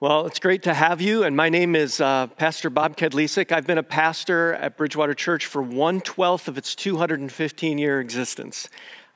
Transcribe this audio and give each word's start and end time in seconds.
Well, 0.00 0.26
it's 0.26 0.38
great 0.38 0.62
to 0.62 0.74
have 0.74 1.00
you, 1.00 1.24
and 1.24 1.36
my 1.36 1.48
name 1.48 1.74
is 1.74 2.00
uh, 2.00 2.28
Pastor 2.28 2.70
Bob 2.70 2.96
Kadlecik. 2.96 3.50
I've 3.50 3.66
been 3.66 3.78
a 3.78 3.82
pastor 3.82 4.54
at 4.54 4.76
Bridgewater 4.76 5.12
Church 5.12 5.44
for 5.44 5.60
one 5.60 6.00
twelfth 6.00 6.46
of 6.46 6.56
its 6.56 6.76
215 6.76 7.78
year 7.78 8.00
existence. 8.00 8.68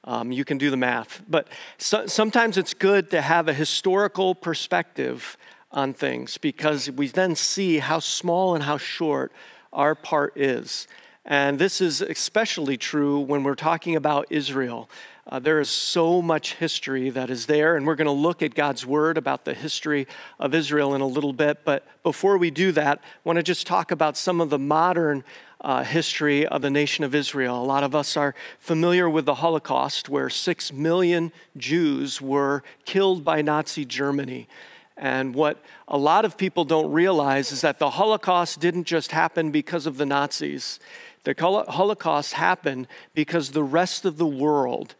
Um, 0.02 0.32
you 0.32 0.44
can 0.44 0.58
do 0.58 0.70
the 0.70 0.76
math, 0.76 1.22
but 1.28 1.46
so, 1.78 2.08
sometimes 2.08 2.58
it's 2.58 2.74
good 2.74 3.12
to 3.12 3.22
have 3.22 3.46
a 3.46 3.54
historical 3.54 4.34
perspective 4.34 5.36
on 5.70 5.94
things 5.94 6.36
because 6.36 6.90
we 6.90 7.06
then 7.06 7.36
see 7.36 7.78
how 7.78 8.00
small 8.00 8.56
and 8.56 8.64
how 8.64 8.76
short 8.76 9.30
our 9.72 9.94
part 9.94 10.36
is. 10.36 10.88
And 11.24 11.60
this 11.60 11.80
is 11.80 12.00
especially 12.02 12.76
true 12.76 13.20
when 13.20 13.44
we're 13.44 13.54
talking 13.54 13.94
about 13.94 14.26
Israel. 14.30 14.90
Uh, 15.28 15.38
there 15.38 15.60
is 15.60 15.70
so 15.70 16.20
much 16.20 16.54
history 16.54 17.08
that 17.08 17.30
is 17.30 17.46
there, 17.46 17.76
and 17.76 17.86
we're 17.86 17.94
going 17.94 18.06
to 18.06 18.10
look 18.10 18.42
at 18.42 18.56
God's 18.56 18.84
word 18.84 19.16
about 19.16 19.44
the 19.44 19.54
history 19.54 20.08
of 20.40 20.52
Israel 20.52 20.96
in 20.96 21.00
a 21.00 21.06
little 21.06 21.32
bit. 21.32 21.60
But 21.64 21.86
before 22.02 22.36
we 22.36 22.50
do 22.50 22.72
that, 22.72 22.98
I 22.98 23.02
want 23.22 23.36
to 23.36 23.42
just 23.44 23.64
talk 23.64 23.92
about 23.92 24.16
some 24.16 24.40
of 24.40 24.50
the 24.50 24.58
modern 24.58 25.22
uh, 25.60 25.84
history 25.84 26.44
of 26.44 26.60
the 26.60 26.70
nation 26.70 27.04
of 27.04 27.14
Israel. 27.14 27.62
A 27.62 27.64
lot 27.64 27.84
of 27.84 27.94
us 27.94 28.16
are 28.16 28.34
familiar 28.58 29.08
with 29.08 29.24
the 29.24 29.36
Holocaust, 29.36 30.08
where 30.08 30.28
six 30.28 30.72
million 30.72 31.30
Jews 31.56 32.20
were 32.20 32.64
killed 32.84 33.24
by 33.24 33.42
Nazi 33.42 33.84
Germany. 33.84 34.48
And 34.96 35.36
what 35.36 35.62
a 35.86 35.98
lot 35.98 36.24
of 36.24 36.36
people 36.36 36.64
don't 36.64 36.90
realize 36.90 37.52
is 37.52 37.60
that 37.60 37.78
the 37.78 37.90
Holocaust 37.90 38.58
didn't 38.58 38.84
just 38.84 39.12
happen 39.12 39.52
because 39.52 39.86
of 39.86 39.98
the 39.98 40.06
Nazis. 40.06 40.80
The 41.22 41.34
Holocaust 41.38 42.32
happened 42.34 42.88
because 43.14 43.50
the 43.50 43.62
rest 43.62 44.04
of 44.04 44.18
the 44.18 44.26
world 44.26 44.96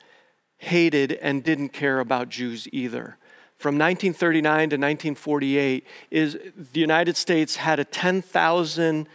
hated 0.62 1.12
and 1.14 1.42
didn't 1.42 1.70
care 1.70 1.98
about 1.98 2.28
Jews 2.28 2.68
either. 2.72 3.18
From 3.58 3.74
1939 3.74 4.70
to 4.70 4.76
1948, 4.76 5.86
is 6.10 6.38
the 6.72 6.80
United 6.80 7.16
States 7.16 7.56
had 7.56 7.80
a 7.80 7.84
10,000 7.84 9.08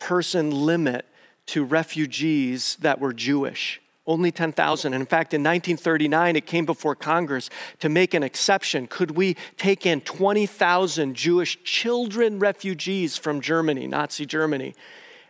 person 0.00 0.50
limit 0.50 1.06
to 1.46 1.64
refugees 1.64 2.76
that 2.80 3.00
were 3.00 3.12
Jewish. 3.12 3.80
Only 4.06 4.32
10,000. 4.32 4.92
And 4.92 5.00
in 5.00 5.06
fact, 5.06 5.32
in 5.32 5.42
1939, 5.42 6.36
it 6.36 6.46
came 6.46 6.66
before 6.66 6.94
Congress 6.94 7.50
to 7.78 7.88
make 7.88 8.12
an 8.12 8.22
exception. 8.22 8.86
Could 8.88 9.12
we 9.12 9.36
take 9.56 9.86
in 9.86 10.00
20,000 10.00 11.14
Jewish 11.14 11.62
children 11.62 12.38
refugees 12.38 13.16
from 13.16 13.40
Germany, 13.40 13.86
Nazi 13.86 14.26
Germany? 14.26 14.74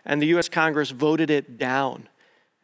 And 0.06 0.20
the 0.20 0.26
US 0.38 0.48
Congress 0.48 0.90
voted 0.90 1.30
it 1.30 1.58
down. 1.58 2.08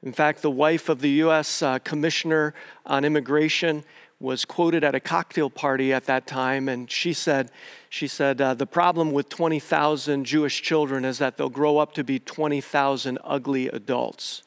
In 0.02 0.12
fact, 0.12 0.40
the 0.40 0.50
wife 0.50 0.88
of 0.88 1.00
the 1.00 1.10
U.S. 1.10 1.60
Uh, 1.60 1.78
Commissioner 1.78 2.54
on 2.86 3.04
Immigration 3.04 3.84
was 4.18 4.44
quoted 4.44 4.82
at 4.82 4.94
a 4.94 5.00
cocktail 5.00 5.50
party 5.50 5.92
at 5.92 6.04
that 6.04 6.26
time, 6.26 6.68
and 6.68 6.90
she 6.90 7.12
said, 7.12 7.50
she 7.88 8.06
said, 8.06 8.40
uh, 8.40 8.54
the 8.54 8.66
problem 8.66 9.12
with 9.12 9.28
20,000 9.28 10.24
Jewish 10.24 10.62
children 10.62 11.04
is 11.04 11.18
that 11.18 11.36
they'll 11.36 11.48
grow 11.48 11.78
up 11.78 11.92
to 11.94 12.04
be 12.04 12.18
20,000 12.18 13.18
ugly 13.24 13.68
adults. 13.68 14.42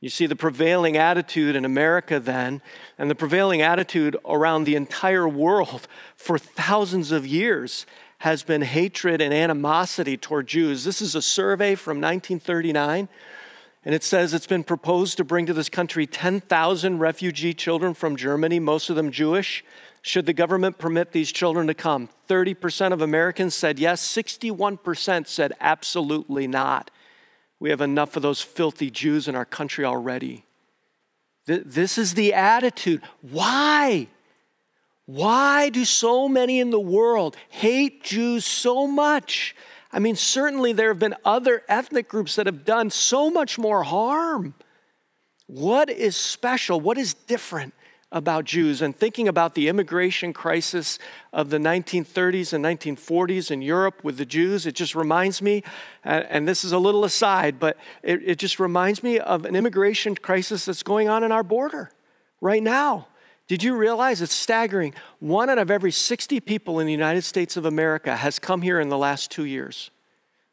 You 0.00 0.08
see, 0.08 0.26
the 0.26 0.36
prevailing 0.36 0.96
attitude 0.96 1.56
in 1.56 1.64
America 1.64 2.18
then, 2.18 2.62
and 2.98 3.10
the 3.10 3.14
prevailing 3.14 3.62
attitude 3.62 4.16
around 4.24 4.64
the 4.64 4.76
entire 4.76 5.28
world 5.28 5.86
for 6.16 6.38
thousands 6.38 7.12
of 7.12 7.26
years, 7.26 7.86
has 8.18 8.42
been 8.42 8.62
hatred 8.62 9.20
and 9.20 9.32
animosity 9.32 10.16
toward 10.16 10.46
Jews. 10.46 10.84
This 10.84 11.00
is 11.00 11.14
a 11.14 11.22
survey 11.22 11.74
from 11.74 12.00
1939 12.00 13.08
and 13.84 13.94
it 13.94 14.04
says 14.04 14.34
it's 14.34 14.46
been 14.46 14.64
proposed 14.64 15.16
to 15.16 15.24
bring 15.24 15.46
to 15.46 15.54
this 15.54 15.68
country 15.68 16.06
10,000 16.06 16.98
refugee 16.98 17.54
children 17.54 17.94
from 17.94 18.16
Germany, 18.16 18.58
most 18.58 18.90
of 18.90 18.96
them 18.96 19.10
Jewish. 19.10 19.64
Should 20.02 20.26
the 20.26 20.32
government 20.32 20.78
permit 20.78 21.12
these 21.12 21.32
children 21.32 21.66
to 21.66 21.74
come? 21.74 22.08
30% 22.28 22.92
of 22.92 23.02
Americans 23.02 23.54
said 23.54 23.78
yes, 23.78 24.06
61% 24.06 25.26
said 25.26 25.52
absolutely 25.60 26.46
not. 26.46 26.90
We 27.58 27.70
have 27.70 27.80
enough 27.80 28.16
of 28.16 28.22
those 28.22 28.40
filthy 28.40 28.90
Jews 28.90 29.28
in 29.28 29.34
our 29.34 29.44
country 29.44 29.84
already. 29.84 30.44
This 31.46 31.98
is 31.98 32.14
the 32.14 32.32
attitude. 32.32 33.02
Why? 33.22 34.08
Why 35.06 35.68
do 35.70 35.84
so 35.84 36.28
many 36.28 36.60
in 36.60 36.70
the 36.70 36.80
world 36.80 37.36
hate 37.48 38.04
Jews 38.04 38.44
so 38.44 38.86
much? 38.86 39.56
I 39.92 39.98
mean, 39.98 40.16
certainly 40.16 40.72
there 40.72 40.88
have 40.88 40.98
been 40.98 41.16
other 41.24 41.62
ethnic 41.68 42.08
groups 42.08 42.36
that 42.36 42.46
have 42.46 42.64
done 42.64 42.90
so 42.90 43.30
much 43.30 43.58
more 43.58 43.82
harm. 43.82 44.54
What 45.46 45.90
is 45.90 46.16
special? 46.16 46.80
What 46.80 46.96
is 46.96 47.12
different 47.12 47.74
about 48.12 48.44
Jews? 48.44 48.82
And 48.82 48.94
thinking 48.94 49.26
about 49.26 49.54
the 49.56 49.66
immigration 49.66 50.32
crisis 50.32 51.00
of 51.32 51.50
the 51.50 51.58
1930s 51.58 52.52
and 52.52 52.64
1940s 52.64 53.50
in 53.50 53.62
Europe 53.62 54.04
with 54.04 54.16
the 54.16 54.24
Jews, 54.24 54.64
it 54.64 54.76
just 54.76 54.94
reminds 54.94 55.42
me, 55.42 55.64
and 56.04 56.46
this 56.46 56.64
is 56.64 56.70
a 56.70 56.78
little 56.78 57.04
aside, 57.04 57.58
but 57.58 57.76
it, 58.04 58.36
just 58.36 58.60
reminds 58.60 59.02
me 59.02 59.18
of 59.18 59.44
an 59.44 59.56
immigration 59.56 60.14
crisis 60.14 60.66
that's 60.66 60.84
going 60.84 61.08
on 61.08 61.24
in 61.24 61.32
our 61.32 61.42
border 61.42 61.90
right 62.40 62.62
now. 62.62 63.08
Did 63.50 63.64
you 63.64 63.74
realize 63.74 64.22
it's 64.22 64.32
staggering? 64.32 64.94
One 65.18 65.50
out 65.50 65.58
of 65.58 65.72
every 65.72 65.90
60 65.90 66.38
people 66.38 66.78
in 66.78 66.86
the 66.86 66.92
United 66.92 67.22
States 67.22 67.56
of 67.56 67.64
America 67.64 68.14
has 68.14 68.38
come 68.38 68.62
here 68.62 68.78
in 68.78 68.90
the 68.90 68.96
last 68.96 69.32
two 69.32 69.44
years. 69.44 69.90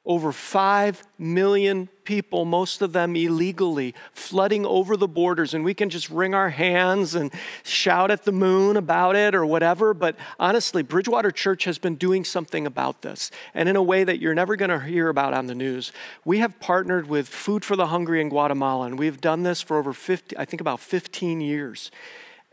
Over 0.03 0.31
5 0.31 1.03
million 1.19 1.89
people, 2.05 2.43
most 2.43 2.81
of 2.81 2.93
them 2.93 3.15
illegally, 3.15 3.93
flooding 4.13 4.65
over 4.65 4.97
the 4.97 5.07
borders. 5.07 5.53
And 5.53 5.63
we 5.63 5.75
can 5.75 5.91
just 5.91 6.09
wring 6.09 6.33
our 6.33 6.49
hands 6.49 7.13
and 7.13 7.31
shout 7.61 8.09
at 8.09 8.23
the 8.23 8.31
moon 8.31 8.77
about 8.77 9.15
it 9.15 9.35
or 9.35 9.45
whatever. 9.45 9.93
But 9.93 10.15
honestly, 10.39 10.81
Bridgewater 10.81 11.29
Church 11.29 11.65
has 11.65 11.77
been 11.77 11.97
doing 11.97 12.23
something 12.23 12.65
about 12.65 13.03
this. 13.03 13.29
And 13.53 13.69
in 13.69 13.75
a 13.75 13.83
way 13.83 14.05
that 14.05 14.19
you're 14.19 14.33
never 14.33 14.55
going 14.55 14.71
to 14.71 14.79
hear 14.79 15.09
about 15.09 15.35
on 15.35 15.45
the 15.45 15.53
news. 15.53 15.91
We 16.25 16.39
have 16.39 16.59
partnered 16.59 17.07
with 17.07 17.29
Food 17.29 17.63
for 17.63 17.75
the 17.75 17.85
Hungry 17.85 18.21
in 18.21 18.29
Guatemala. 18.29 18.87
And 18.87 18.97
we've 18.97 19.21
done 19.21 19.43
this 19.43 19.61
for 19.61 19.77
over 19.77 19.93
50, 19.93 20.35
I 20.35 20.45
think 20.45 20.61
about 20.61 20.79
15 20.79 21.41
years 21.41 21.91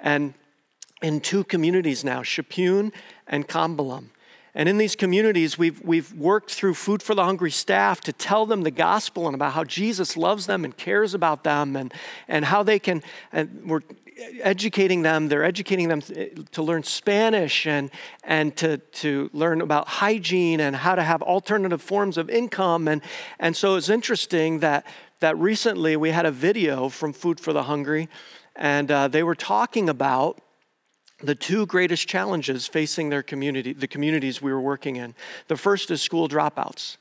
and 0.05 0.35
in 1.03 1.21
two 1.21 1.43
communities 1.43 2.05
now, 2.05 2.23
Chapun 2.23 2.93
and 3.27 3.49
Kambalum. 3.49 4.11
And 4.55 4.69
in 4.69 4.79
these 4.79 4.95
communities, 4.95 5.59
we've, 5.59 5.81
we've 5.81 6.13
worked 6.13 6.53
through 6.53 6.75
Food 6.75 7.03
for 7.03 7.17
the 7.17 7.25
Hungry 7.25 7.51
staff 7.51 8.01
to 8.03 8.13
tell 8.13 8.47
them 8.47 8.63
the 8.63 8.71
gospel 8.71 9.27
and 9.27 9.35
about 9.35 9.55
how 9.55 9.65
Jesus 9.65 10.17
loves 10.17 10.47
them 10.47 10.65
and 10.65 10.77
cares 10.77 11.13
about 11.13 11.43
them 11.43 11.75
and, 11.75 11.93
and 12.29 12.45
how 12.45 12.63
they 12.63 12.79
can, 12.79 13.03
and 13.33 13.63
we're 13.67 13.81
educating 14.43 15.03
them, 15.03 15.27
they're 15.29 15.43
educating 15.43 15.89
them 15.89 16.01
to 16.01 16.63
learn 16.63 16.85
Spanish 16.85 17.67
and, 17.67 17.91
and 18.23 18.57
to, 18.57 18.79
to 18.79 19.29
learn 19.33 19.61
about 19.61 19.89
hygiene 19.89 20.61
and 20.61 20.77
how 20.77 20.95
to 20.95 21.03
have 21.03 21.21
alternative 21.23 21.83
forms 21.83 22.17
of 22.17 22.31
income. 22.31 22.87
And, 22.87 23.03
and 23.41 23.57
so 23.57 23.75
it's 23.75 23.89
interesting 23.89 24.61
that, 24.61 24.87
that 25.19 25.37
recently 25.37 25.97
we 25.97 26.11
had 26.11 26.27
a 26.27 26.31
video 26.31 26.89
from 26.89 27.13
Food 27.13 27.41
for 27.41 27.53
the 27.53 27.65
Hungry 27.65 28.09
and 28.57 28.91
uh, 28.91 29.09
they 29.09 29.23
were 29.23 29.35
talking 29.35 29.89
about 29.89 30.41
the 31.21 31.35
two 31.35 31.67
greatest 31.67 32.07
challenges 32.07 32.67
facing 32.67 33.09
their 33.09 33.23
community, 33.23 33.73
the 33.73 33.89
communities 33.89 34.43
we 34.43 34.53
were 34.53 34.61
working 34.61 34.97
in. 34.97 35.15
The 35.49 35.57
first 35.57 35.91
is 35.91 36.03
school 36.03 36.29
dropouts. 36.29 36.97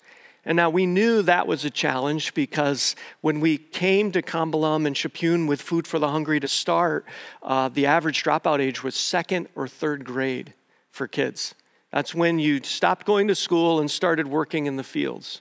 And 0.45 0.57
now 0.57 0.69
we 0.69 0.85
knew 0.85 1.21
that 1.21 1.47
was 1.47 1.63
a 1.63 1.69
challenge 1.69 2.33
because 2.33 2.95
when 3.21 3.39
we 3.39 3.57
came 3.57 4.11
to 4.11 4.21
Kambalum 4.21 4.85
and 4.85 4.95
Chapun 4.95 5.47
with 5.47 5.61
Food 5.61 5.87
for 5.87 5.99
the 5.99 6.09
Hungry 6.09 6.39
to 6.41 6.49
start, 6.49 7.05
uh, 7.41 7.69
the 7.69 7.85
average 7.85 8.23
dropout 8.23 8.59
age 8.59 8.83
was 8.83 8.95
second 8.95 9.47
or 9.55 9.67
third 9.67 10.03
grade 10.03 10.53
for 10.91 11.07
kids. 11.07 11.55
That's 11.91 12.13
when 12.13 12.39
you 12.39 12.61
stopped 12.63 13.05
going 13.05 13.27
to 13.29 13.35
school 13.35 13.79
and 13.79 13.89
started 13.89 14.27
working 14.27 14.65
in 14.65 14.75
the 14.75 14.83
fields. 14.83 15.39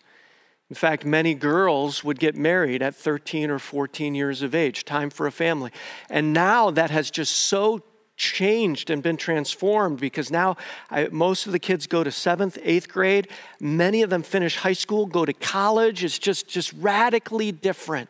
In 0.73 0.75
fact, 0.75 1.05
many 1.05 1.35
girls 1.35 2.03
would 2.03 2.19
get 2.19 2.35
married 2.35 2.81
at 2.81 2.95
13 2.95 3.51
or 3.51 3.59
14 3.59 4.15
years 4.15 4.41
of 4.41 4.55
age, 4.55 4.87
time 4.87 5.11
for 5.11 5.27
a 5.27 5.31
family. 5.31 5.71
And 6.09 6.33
now 6.33 6.71
that 6.71 6.91
has 6.91 7.11
just 7.11 7.37
so 7.37 7.83
changed 8.17 8.89
and 8.89 9.03
been 9.03 9.19
transformed 9.19 10.01
because 10.01 10.31
now 10.31 10.57
I, 10.89 11.09
most 11.13 11.45
of 11.45 11.53
the 11.53 11.59
kids 11.59 11.87
go 11.87 12.03
to 12.03 12.11
seventh, 12.11 12.57
eighth 12.63 12.89
grade. 12.89 13.29
Many 13.61 14.01
of 14.01 14.09
them 14.09 14.23
finish 14.23 14.57
high 14.57 14.73
school, 14.73 15.05
go 15.05 15.27
to 15.27 15.35
college. 15.35 16.05
It's 16.05 16.19
just, 16.19 16.49
just 16.49 16.73
radically 16.73 17.53
different. 17.53 18.09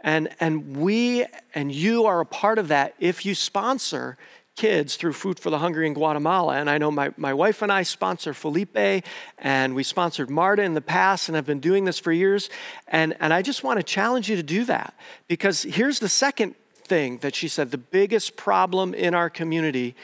And, 0.00 0.28
and 0.40 0.76
we 0.76 1.24
and 1.54 1.70
you 1.70 2.06
are 2.06 2.18
a 2.18 2.26
part 2.26 2.58
of 2.58 2.66
that 2.66 2.94
if 2.98 3.24
you 3.24 3.36
sponsor 3.36 4.18
kids 4.60 4.96
through 4.96 5.14
Food 5.14 5.40
for 5.40 5.48
the 5.48 5.58
Hungry 5.58 5.86
in 5.86 5.94
Guatemala. 5.94 6.56
And 6.56 6.68
I 6.68 6.76
know 6.76 6.90
my, 6.90 7.14
my 7.16 7.32
wife 7.32 7.62
and 7.62 7.72
I 7.72 7.82
sponsor 7.82 8.34
Felipe, 8.34 9.02
and 9.38 9.74
we 9.74 9.82
sponsored 9.82 10.28
Marta 10.28 10.62
in 10.62 10.74
the 10.74 10.82
past 10.82 11.30
and 11.30 11.36
have 11.36 11.46
been 11.46 11.60
doing 11.60 11.86
this 11.86 11.98
for 11.98 12.12
years. 12.12 12.50
And, 12.86 13.16
and 13.20 13.32
I 13.32 13.40
just 13.40 13.64
want 13.64 13.78
to 13.78 13.82
challenge 13.82 14.28
you 14.28 14.36
to 14.36 14.42
do 14.42 14.66
that 14.66 14.92
because 15.28 15.62
here's 15.62 15.98
the 15.98 16.10
second 16.10 16.56
thing 16.84 17.16
that 17.22 17.34
she 17.34 17.48
said 17.48 17.70
the 17.70 17.78
biggest 17.78 18.36
problem 18.36 18.92
in 18.92 19.14
our 19.14 19.30
community 19.30 19.94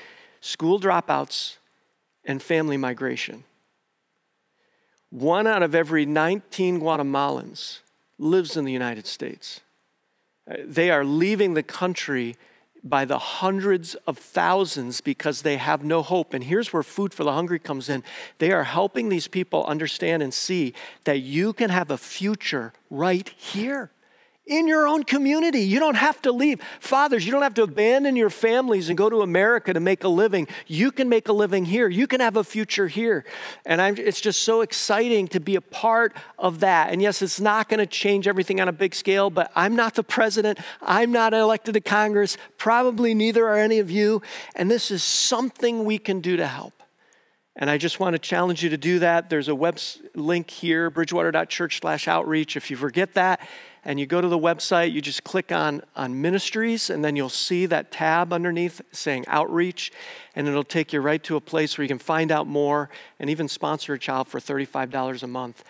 school 0.41 0.81
dropouts 0.81 1.57
and 2.25 2.43
family 2.43 2.79
migration. 2.79 3.45
One 5.11 5.47
out 5.47 5.63
of 5.63 5.75
every 5.75 6.07
19 6.07 6.81
Guatemalans 6.81 7.81
lives 8.19 8.57
in 8.57 8.65
the 8.65 8.73
United 8.73 9.07
States. 9.07 9.61
They 10.65 10.91
are 10.91 11.05
leaving 11.05 11.53
the 11.53 11.63
country 11.63 12.37
by 12.89 13.05
the 13.05 13.19
hundreds 13.19 13.95
of 14.07 14.19
thousands 14.19 15.01
because 15.01 15.43
they 15.43 15.57
have 15.57 15.85
no 15.85 16.03
hope. 16.03 16.35
And 16.35 16.45
here's 16.45 16.73
where 16.73 16.83
Food 16.83 17.13
for 17.13 17.25
the 17.25 17.33
Hungry 17.33 17.59
comes 17.59 17.89
in. 17.89 18.03
They 18.39 18.53
are 18.53 18.65
helping 18.65 19.09
these 19.09 19.29
people 19.29 19.65
understand 19.67 20.23
and 20.23 20.33
see 20.33 20.75
that 21.05 21.19
you 21.19 21.53
can 21.53 21.71
have 21.71 21.91
a 21.91 21.99
future 21.99 22.73
right 22.91 23.29
here 23.29 23.91
in 24.47 24.69
your 24.69 24.87
own 24.87 25.03
community. 25.03 25.61
You 25.61 25.81
don't 25.81 25.97
have 25.97 26.23
to 26.23 26.33
leave. 26.33 26.61
Fathers, 26.79 27.27
you 27.27 27.33
don't 27.33 27.43
have 27.43 27.55
to 27.55 27.65
abandon 27.65 28.15
your 28.15 28.31
families 28.31 28.89
and 28.89 28.97
go 28.97 29.11
to 29.11 29.23
America 29.23 29.73
to 29.73 29.81
make 29.81 30.05
a 30.05 30.09
living. 30.09 30.47
You 30.67 30.93
can 30.93 31.09
make 31.09 31.29
a 31.29 31.33
living 31.33 31.65
here. 31.65 31.89
You 31.89 32.07
can 32.07 32.21
have 32.21 32.37
a 32.37 32.45
future 32.45 32.87
here. 32.87 33.25
And 33.65 33.83
I'm, 33.83 33.97
it's 33.99 34.21
just 34.21 34.43
so 34.43 34.61
exciting 34.61 35.27
to 35.29 35.41
be 35.41 35.57
a 35.57 35.61
part 35.61 36.15
of 36.39 36.61
that. 36.61 36.93
And 36.93 37.03
yes, 37.03 37.23
it's 37.23 37.41
not 37.41 37.69
going 37.69 37.81
to 37.81 37.87
change 37.87 38.29
everything 38.29 38.61
on 38.61 38.69
a 38.69 38.73
big 38.73 38.95
scale, 38.95 39.31
but 39.31 39.51
I'm 39.57 39.75
not 39.75 39.95
the 39.95 40.05
president. 40.05 40.61
I'm 40.81 41.11
not 41.11 41.35
elected 41.35 41.75
to 41.75 41.81
Congress. 41.81 42.37
Probably 42.57 43.15
neither 43.15 43.47
are 43.49 43.59
any 43.59 43.81
of 43.81 43.91
you. 43.91 44.23
And 44.55 44.71
this 44.71 44.93
is 44.93 45.03
something 45.03 45.85
we 45.85 45.99
can 45.99 46.21
do 46.21 46.37
to 46.37 46.47
help. 46.47 46.73
And 47.59 47.71
I 47.71 47.79
just 47.79 47.99
want 47.99 48.13
to 48.13 48.19
challenge 48.19 48.63
you 48.63 48.69
to 48.69 48.77
do 48.77 48.99
that. 48.99 49.31
There's 49.31 49.49
a 49.49 49.55
web 49.55 49.81
link 50.15 50.51
here, 50.51 50.91
bridgewater.church 50.91 51.81
slash 51.81 52.07
outreach. 52.07 52.55
If 52.55 52.71
you 52.71 52.77
forget 52.77 53.15
that, 53.15 53.41
and 53.87 54.01
you 54.01 54.05
go 54.05 54.21
to 54.21 54.27
the 54.27 54.39
website, 54.39 54.91
you 54.91 55.01
just 55.01 55.23
click 55.23 55.53
on, 55.53 55.81
on 55.95 56.21
ministries, 56.21 56.91
and 56.91 57.05
then 57.05 57.15
you'll 57.15 57.29
see 57.29 57.67
that 57.67 57.93
tab 57.93 58.33
underneath 58.33 58.83
saying 58.91 59.25
outreach, 59.29 59.93
and 60.35 60.49
it'll 60.49 60.65
take 60.65 60.93
you 60.93 61.01
right 61.01 61.23
to 61.23 61.37
a 61.37 61.41
place 61.41 61.79
where 61.79 61.85
you 61.85 61.89
can 61.89 62.01
find 62.01 62.33
out 62.33 62.49
more 62.49 62.91
and 63.21 63.31
even 63.31 63.47
sponsor 63.47 63.95
a 63.95 63.99
child 63.99 64.27
for 64.27 64.41
$35 64.41 65.23
a 65.23 65.27
month. 65.29 65.63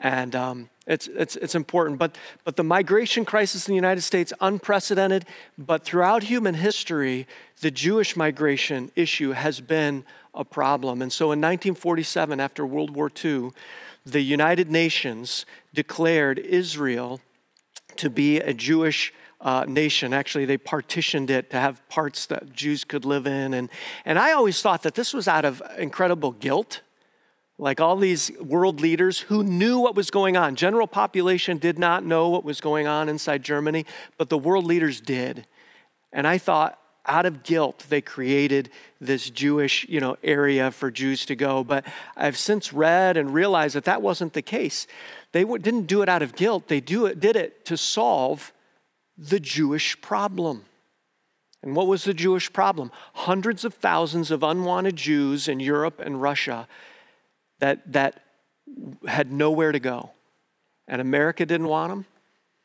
And 0.00 0.34
um, 0.34 0.68
it's, 0.88 1.06
it's, 1.14 1.36
it's 1.36 1.54
important. 1.54 2.00
But, 2.00 2.18
but 2.42 2.56
the 2.56 2.64
migration 2.64 3.24
crisis 3.24 3.68
in 3.68 3.72
the 3.72 3.76
United 3.76 4.00
States, 4.00 4.32
unprecedented, 4.40 5.24
but 5.56 5.84
throughout 5.84 6.24
human 6.24 6.54
history, 6.54 7.28
the 7.60 7.70
Jewish 7.70 8.16
migration 8.16 8.90
issue 8.96 9.30
has 9.30 9.60
been 9.60 10.02
a 10.34 10.44
problem. 10.44 11.00
And 11.00 11.12
so 11.12 11.26
in 11.26 11.38
1947, 11.38 12.40
after 12.40 12.66
World 12.66 12.96
War 12.96 13.12
II, 13.24 13.50
the 14.04 14.22
United 14.22 14.72
Nations 14.72 15.46
declared 15.72 16.40
Israel 16.40 17.20
to 17.96 18.10
be 18.10 18.38
a 18.38 18.52
Jewish 18.52 19.12
uh, 19.40 19.64
nation. 19.66 20.12
Actually, 20.12 20.44
they 20.44 20.58
partitioned 20.58 21.30
it 21.30 21.50
to 21.50 21.58
have 21.58 21.86
parts 21.88 22.26
that 22.26 22.52
Jews 22.52 22.84
could 22.84 23.04
live 23.04 23.26
in. 23.26 23.54
And, 23.54 23.70
and 24.04 24.18
I 24.18 24.32
always 24.32 24.60
thought 24.60 24.82
that 24.82 24.94
this 24.94 25.14
was 25.14 25.26
out 25.28 25.44
of 25.44 25.62
incredible 25.78 26.32
guilt. 26.32 26.82
Like 27.58 27.80
all 27.80 27.96
these 27.96 28.30
world 28.40 28.80
leaders 28.80 29.20
who 29.20 29.42
knew 29.42 29.78
what 29.78 29.94
was 29.94 30.10
going 30.10 30.36
on. 30.36 30.56
General 30.56 30.86
population 30.86 31.58
did 31.58 31.78
not 31.78 32.04
know 32.04 32.28
what 32.30 32.42
was 32.42 32.60
going 32.60 32.86
on 32.86 33.08
inside 33.08 33.42
Germany, 33.42 33.84
but 34.16 34.30
the 34.30 34.38
world 34.38 34.64
leaders 34.64 35.00
did. 35.00 35.46
And 36.12 36.26
I 36.26 36.38
thought, 36.38 36.79
out 37.06 37.26
of 37.26 37.42
guilt, 37.42 37.86
they 37.88 38.00
created 38.00 38.70
this 39.00 39.30
Jewish, 39.30 39.86
you 39.88 40.00
know, 40.00 40.16
area 40.22 40.70
for 40.70 40.90
Jews 40.90 41.24
to 41.26 41.36
go. 41.36 41.64
But 41.64 41.84
I've 42.16 42.36
since 42.36 42.72
read 42.72 43.16
and 43.16 43.32
realized 43.32 43.74
that 43.74 43.84
that 43.84 44.02
wasn't 44.02 44.32
the 44.32 44.42
case. 44.42 44.86
They 45.32 45.44
didn't 45.44 45.86
do 45.86 46.02
it 46.02 46.08
out 46.08 46.22
of 46.22 46.34
guilt, 46.34 46.68
they 46.68 46.80
do 46.80 47.06
it, 47.06 47.20
did 47.20 47.36
it 47.36 47.64
to 47.66 47.76
solve 47.76 48.52
the 49.16 49.40
Jewish 49.40 50.00
problem. 50.00 50.64
And 51.62 51.76
what 51.76 51.86
was 51.86 52.04
the 52.04 52.14
Jewish 52.14 52.52
problem? 52.52 52.90
Hundreds 53.12 53.64
of 53.64 53.74
thousands 53.74 54.30
of 54.30 54.42
unwanted 54.42 54.96
Jews 54.96 55.46
in 55.46 55.60
Europe 55.60 56.00
and 56.00 56.22
Russia 56.22 56.66
that, 57.58 57.92
that 57.92 58.22
had 59.06 59.30
nowhere 59.30 59.72
to 59.72 59.80
go. 59.80 60.10
And 60.88 61.00
America 61.00 61.44
didn't 61.44 61.68
want 61.68 61.92
them, 61.92 62.06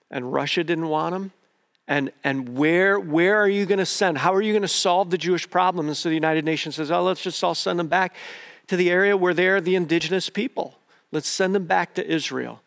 and 0.09 0.31
Russia 0.31 0.63
didn't 0.63 0.87
want 0.87 1.13
them. 1.13 1.31
And, 1.87 2.11
and 2.23 2.57
where, 2.57 2.99
where 2.99 3.37
are 3.37 3.47
you 3.47 3.65
going 3.65 3.79
to 3.79 3.85
send? 3.85 4.17
How 4.17 4.33
are 4.33 4.41
you 4.41 4.53
going 4.53 4.63
to 4.63 4.67
solve 4.67 5.11
the 5.11 5.17
Jewish 5.17 5.49
problem? 5.49 5.87
And 5.87 5.95
so 5.95 6.09
the 6.09 6.15
United 6.15 6.43
Nations 6.43 6.75
says, 6.75 6.89
oh, 6.89 7.03
let's 7.03 7.21
just 7.21 7.43
all 7.43 7.53
send 7.53 7.77
them 7.77 7.87
back 7.87 8.15
to 8.67 8.75
the 8.75 8.89
area 8.89 9.15
where 9.15 9.33
they're 9.33 9.61
the 9.61 9.75
indigenous 9.75 10.29
people. 10.29 10.79
Let's 11.11 11.27
send 11.27 11.53
them 11.53 11.65
back 11.65 11.93
to 11.95 12.05
Israel. 12.05 12.61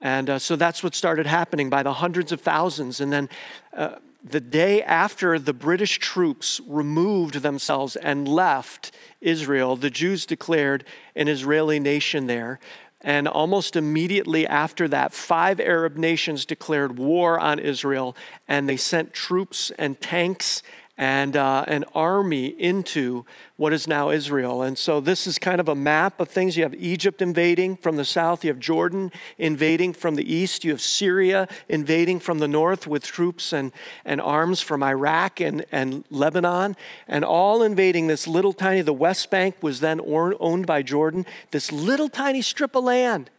And 0.00 0.30
uh, 0.30 0.38
so 0.38 0.56
that's 0.56 0.82
what 0.82 0.94
started 0.94 1.26
happening 1.26 1.70
by 1.70 1.82
the 1.82 1.92
hundreds 1.92 2.32
of 2.32 2.40
thousands. 2.40 3.00
And 3.00 3.12
then 3.12 3.28
uh, 3.74 3.96
the 4.22 4.40
day 4.40 4.82
after 4.82 5.38
the 5.38 5.52
British 5.52 5.98
troops 5.98 6.60
removed 6.66 7.42
themselves 7.42 7.96
and 7.96 8.26
left 8.26 8.92
Israel, 9.20 9.76
the 9.76 9.90
Jews 9.90 10.26
declared 10.26 10.84
an 11.14 11.28
Israeli 11.28 11.78
nation 11.78 12.26
there. 12.26 12.58
And 13.06 13.28
almost 13.28 13.76
immediately 13.76 14.48
after 14.48 14.88
that, 14.88 15.14
five 15.14 15.60
Arab 15.60 15.96
nations 15.96 16.44
declared 16.44 16.98
war 16.98 17.38
on 17.38 17.60
Israel, 17.60 18.16
and 18.48 18.68
they 18.68 18.76
sent 18.76 19.12
troops 19.12 19.70
and 19.78 20.00
tanks 20.00 20.60
and 20.98 21.36
uh, 21.36 21.64
an 21.68 21.84
army 21.94 22.46
into 22.46 23.24
what 23.56 23.72
is 23.72 23.86
now 23.86 24.10
Israel. 24.10 24.62
And 24.62 24.78
so 24.78 25.00
this 25.00 25.26
is 25.26 25.38
kind 25.38 25.60
of 25.60 25.68
a 25.68 25.74
map 25.74 26.20
of 26.20 26.28
things. 26.28 26.56
You 26.56 26.62
have 26.62 26.74
Egypt 26.74 27.20
invading 27.20 27.76
from 27.76 27.96
the 27.96 28.04
south, 28.04 28.44
you 28.44 28.50
have 28.50 28.58
Jordan 28.58 29.12
invading 29.36 29.92
from 29.92 30.14
the 30.14 30.34
east, 30.34 30.64
you 30.64 30.70
have 30.70 30.80
Syria 30.80 31.48
invading 31.68 32.20
from 32.20 32.38
the 32.38 32.48
north 32.48 32.86
with 32.86 33.04
troops 33.04 33.52
and, 33.52 33.72
and 34.04 34.20
arms 34.20 34.60
from 34.60 34.82
Iraq 34.82 35.40
and, 35.40 35.64
and 35.70 36.04
Lebanon, 36.10 36.76
and 37.06 37.24
all 37.24 37.62
invading 37.62 38.06
this 38.06 38.26
little 38.26 38.52
tiny, 38.52 38.80
the 38.80 38.92
West 38.92 39.30
Bank 39.30 39.56
was 39.62 39.80
then 39.80 40.00
owned 40.04 40.66
by 40.66 40.82
Jordan, 40.82 41.26
this 41.50 41.70
little 41.70 42.08
tiny 42.08 42.42
strip 42.42 42.74
of 42.74 42.84
land, 42.84 43.30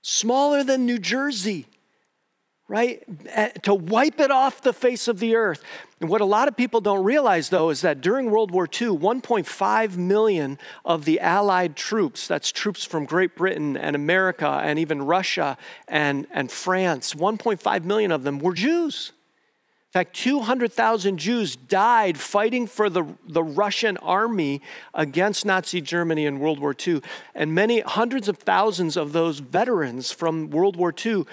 smaller 0.00 0.64
than 0.64 0.86
New 0.86 0.98
Jersey 0.98 1.66
right? 2.68 3.02
Eh, 3.26 3.48
to 3.62 3.74
wipe 3.74 4.20
it 4.20 4.30
off 4.30 4.60
the 4.60 4.74
face 4.74 5.08
of 5.08 5.18
the 5.18 5.34
earth. 5.34 5.62
And 6.00 6.10
what 6.10 6.20
a 6.20 6.26
lot 6.26 6.48
of 6.48 6.56
people 6.56 6.82
don't 6.82 7.02
realize, 7.02 7.48
though, 7.48 7.70
is 7.70 7.80
that 7.80 8.02
during 8.02 8.30
World 8.30 8.50
War 8.50 8.64
II, 8.64 8.88
1.5 8.88 9.96
million 9.96 10.58
of 10.84 11.06
the 11.06 11.18
Allied 11.18 11.74
troops, 11.76 12.28
that's 12.28 12.52
troops 12.52 12.84
from 12.84 13.06
Great 13.06 13.34
Britain 13.34 13.76
and 13.76 13.96
America 13.96 14.60
and 14.62 14.78
even 14.78 15.02
Russia 15.02 15.56
and, 15.88 16.26
and 16.30 16.52
France, 16.52 17.14
1.5 17.14 17.84
million 17.84 18.12
of 18.12 18.22
them 18.22 18.38
were 18.38 18.52
Jews. 18.52 19.12
In 19.88 19.92
fact, 19.92 20.16
200,000 20.16 21.16
Jews 21.16 21.56
died 21.56 22.18
fighting 22.18 22.66
for 22.66 22.90
the, 22.90 23.06
the 23.26 23.42
Russian 23.42 23.96
army 23.96 24.60
against 24.92 25.46
Nazi 25.46 25.80
Germany 25.80 26.26
in 26.26 26.40
World 26.40 26.60
War 26.60 26.76
II. 26.86 27.00
And 27.34 27.54
many 27.54 27.80
hundreds 27.80 28.28
of 28.28 28.36
thousands 28.36 28.98
of 28.98 29.14
those 29.14 29.38
veterans 29.38 30.12
from 30.12 30.50
World 30.50 30.76
War 30.76 30.92
II 30.94 31.24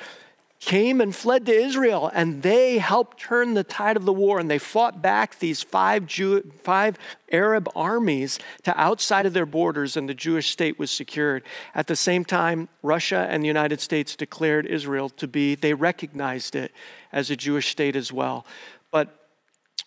came 0.65 1.00
and 1.00 1.15
fled 1.15 1.45
to 1.45 1.53
Israel, 1.53 2.09
and 2.12 2.41
they 2.41 2.79
helped 2.79 3.19
turn 3.19 3.53
the 3.53 3.63
tide 3.63 3.95
of 3.95 4.06
the 4.06 4.12
war. 4.12 4.39
And 4.39 4.50
they 4.50 4.57
fought 4.57 5.00
back 5.00 5.38
these 5.38 5.62
five, 5.62 6.07
Jew, 6.07 6.41
five 6.63 6.97
Arab 7.31 7.69
armies 7.75 8.39
to 8.63 8.75
outside 8.75 9.27
of 9.27 9.33
their 9.33 9.45
borders, 9.45 9.95
and 9.95 10.09
the 10.09 10.15
Jewish 10.15 10.50
state 10.50 10.79
was 10.79 10.89
secured. 10.89 11.44
At 11.75 11.85
the 11.85 11.95
same 11.95 12.25
time, 12.25 12.68
Russia 12.81 13.28
and 13.30 13.44
the 13.44 13.47
United 13.47 13.80
States 13.80 14.16
declared 14.16 14.66
Israel 14.66 15.09
to 15.09 15.28
be, 15.28 15.54
they 15.54 15.75
recognized 15.75 16.56
it 16.56 16.71
as 17.13 17.30
a 17.30 17.35
Jewish 17.35 17.69
state 17.69 17.95
as 17.95 18.11
well. 18.11 18.44
But 18.90 19.30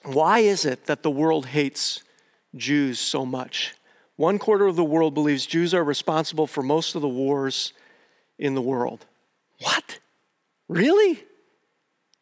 why 0.04 0.38
is 0.38 0.64
it 0.64 0.86
that 0.86 1.02
the 1.02 1.10
world 1.10 1.46
hates 1.46 2.04
Jews 2.54 3.00
so 3.00 3.26
much? 3.26 3.74
One 4.14 4.38
quarter 4.38 4.66
of 4.66 4.76
the 4.76 4.84
world 4.84 5.12
believes 5.12 5.44
Jews 5.44 5.74
are 5.74 5.82
responsible 5.82 6.46
for 6.46 6.62
most 6.62 6.94
of 6.94 7.02
the 7.02 7.08
wars 7.08 7.72
in 8.38 8.54
the 8.54 8.62
world. 8.62 9.06
What? 9.60 9.98
Really? 10.68 11.24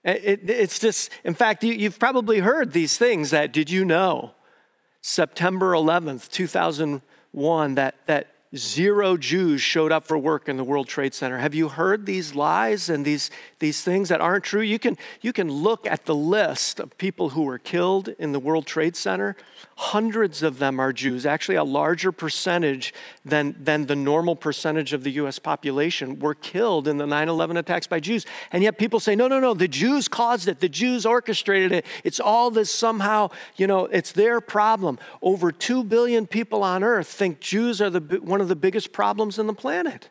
It, 0.05 0.49
it's 0.49 0.79
just, 0.79 1.11
in 1.25 1.35
fact, 1.35 1.65
you, 1.65 1.73
you've 1.73 1.99
probably 1.99 2.38
heard 2.38 2.73
these 2.73 2.97
things 2.97 3.31
that, 3.31 3.53
did 3.53 3.71
you 3.71 3.85
know? 3.85 4.33
September 5.03 5.73
11th, 5.73 6.31
2001, 6.31 7.75
that, 7.75 7.95
that 8.07 8.36
zero 8.57 9.17
Jews 9.17 9.61
showed 9.61 9.93
up 9.93 10.07
for 10.07 10.19
work 10.19 10.49
in 10.49 10.57
the 10.57 10.65
World 10.65 10.89
Trade 10.89 11.15
Center. 11.15 11.39
Have 11.39 11.55
you 11.55 11.69
heard 11.69 12.07
these 12.07 12.35
lies 12.35 12.89
and 12.89 13.05
these, 13.05 13.31
these 13.59 13.83
things 13.83 14.09
that 14.09 14.21
aren't 14.21 14.45
true? 14.45 14.61
You 14.61 14.79
can, 14.79 14.97
you 15.21 15.33
can 15.33 15.51
look 15.51 15.87
at 15.87 16.05
the 16.05 16.15
list 16.15 16.81
of 16.81 16.97
people 16.99 17.31
who 17.31 17.43
were 17.43 17.59
killed 17.59 18.09
in 18.19 18.33
the 18.33 18.41
World 18.41 18.67
Trade 18.67 18.97
Center. 18.97 19.37
Hundreds 19.77 20.43
of 20.43 20.59
them 20.59 20.81
are 20.81 20.93
Jews, 20.93 21.27
actually, 21.27 21.57
a 21.57 21.65
larger 21.65 22.13
percentage 22.13 22.95
than, 23.25 23.55
than 23.59 23.87
the 23.87 23.97
normal 23.97 24.35
percentage 24.35 24.93
of 24.93 25.05
the 25.05 25.11
US 25.13 25.39
population 25.39 26.19
were 26.19 26.35
killed 26.35 26.89
in 26.89 26.97
the 26.97 27.07
9 27.07 27.29
11 27.29 27.57
attacks 27.57 27.87
by 27.87 28.01
Jews. 28.01 28.25
And 28.53 28.63
yet 28.63 28.79
people 28.79 29.01
say, 29.01 29.15
no, 29.15 29.29
no, 29.29 29.39
no, 29.39 29.55
the 29.55 29.69
Jews 29.69 30.09
caused 30.09 30.49
it, 30.49 30.61
the 30.61 30.69
Jews 30.69 31.05
orchestrated 31.05 31.73
it. 31.73 31.87
It's 32.05 32.21
all 32.21 32.51
this 32.51 32.71
somehow, 32.71 33.31
you 33.57 33.67
know, 33.67 33.85
it's 33.87 34.13
their 34.13 34.41
problem. 34.41 34.99
Over 35.21 35.53
2 35.53 35.85
billion 35.85 36.27
people 36.27 36.63
on 36.63 36.83
earth 36.83 37.09
think 37.09 37.41
Jews 37.41 37.81
are 37.81 37.91
the, 37.91 38.21
one 38.21 38.41
of 38.41 38.46
the 38.47 38.57
biggest 38.57 38.93
problems 38.93 39.38
in 39.38 39.47
the 39.47 39.55
planet. 39.55 40.09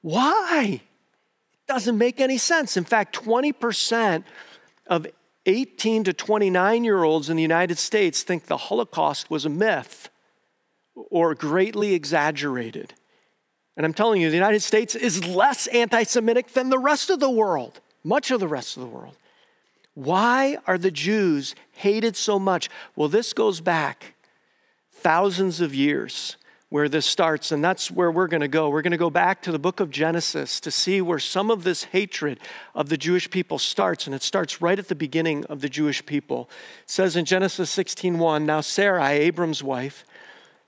Why? 0.00 0.80
It 0.80 1.66
doesn't 1.68 1.96
make 1.96 2.20
any 2.20 2.38
sense. 2.38 2.76
In 2.76 2.84
fact, 2.84 3.14
20% 3.24 4.24
of 4.86 5.06
18 5.46 6.04
to 6.04 6.12
29 6.12 6.84
year 6.84 7.02
olds 7.02 7.30
in 7.30 7.36
the 7.36 7.42
United 7.42 7.78
States 7.78 8.22
think 8.22 8.46
the 8.46 8.56
Holocaust 8.56 9.30
was 9.30 9.44
a 9.44 9.48
myth 9.48 10.08
or 10.94 11.34
greatly 11.34 11.94
exaggerated. 11.94 12.94
And 13.76 13.86
I'm 13.86 13.94
telling 13.94 14.20
you, 14.20 14.28
the 14.28 14.36
United 14.36 14.60
States 14.60 14.94
is 14.94 15.26
less 15.26 15.66
anti 15.68 16.02
Semitic 16.02 16.52
than 16.52 16.68
the 16.68 16.78
rest 16.78 17.08
of 17.10 17.20
the 17.20 17.30
world, 17.30 17.80
much 18.04 18.30
of 18.30 18.40
the 18.40 18.48
rest 18.48 18.76
of 18.76 18.82
the 18.82 18.88
world. 18.88 19.16
Why 19.94 20.58
are 20.66 20.78
the 20.78 20.90
Jews 20.90 21.54
hated 21.72 22.16
so 22.16 22.38
much? 22.38 22.68
Well, 22.96 23.08
this 23.08 23.32
goes 23.32 23.60
back 23.60 24.11
thousands 25.02 25.60
of 25.60 25.74
years 25.74 26.36
where 26.72 26.88
this 26.88 27.04
starts, 27.04 27.52
and 27.52 27.62
that's 27.62 27.90
where 27.90 28.10
we're 28.10 28.28
going 28.28 28.40
to 28.40 28.48
go. 28.48 28.70
We're 28.70 28.80
going 28.80 28.92
to 28.92 28.96
go 28.96 29.10
back 29.10 29.42
to 29.42 29.52
the 29.52 29.58
book 29.58 29.78
of 29.78 29.90
Genesis 29.90 30.58
to 30.60 30.70
see 30.70 31.02
where 31.02 31.18
some 31.18 31.50
of 31.50 31.64
this 31.64 31.84
hatred 31.84 32.40
of 32.74 32.88
the 32.88 32.96
Jewish 32.96 33.28
people 33.30 33.58
starts, 33.58 34.06
and 34.06 34.14
it 34.14 34.22
starts 34.22 34.62
right 34.62 34.78
at 34.78 34.88
the 34.88 34.94
beginning 34.94 35.44
of 35.46 35.60
the 35.60 35.68
Jewish 35.68 36.06
people. 36.06 36.48
It 36.84 36.90
says 36.90 37.14
in 37.14 37.26
Genesis 37.26 37.70
16:1, 37.70 38.46
now 38.46 38.62
Sarai, 38.62 39.18
Abram's 39.18 39.62
wife, 39.62 40.06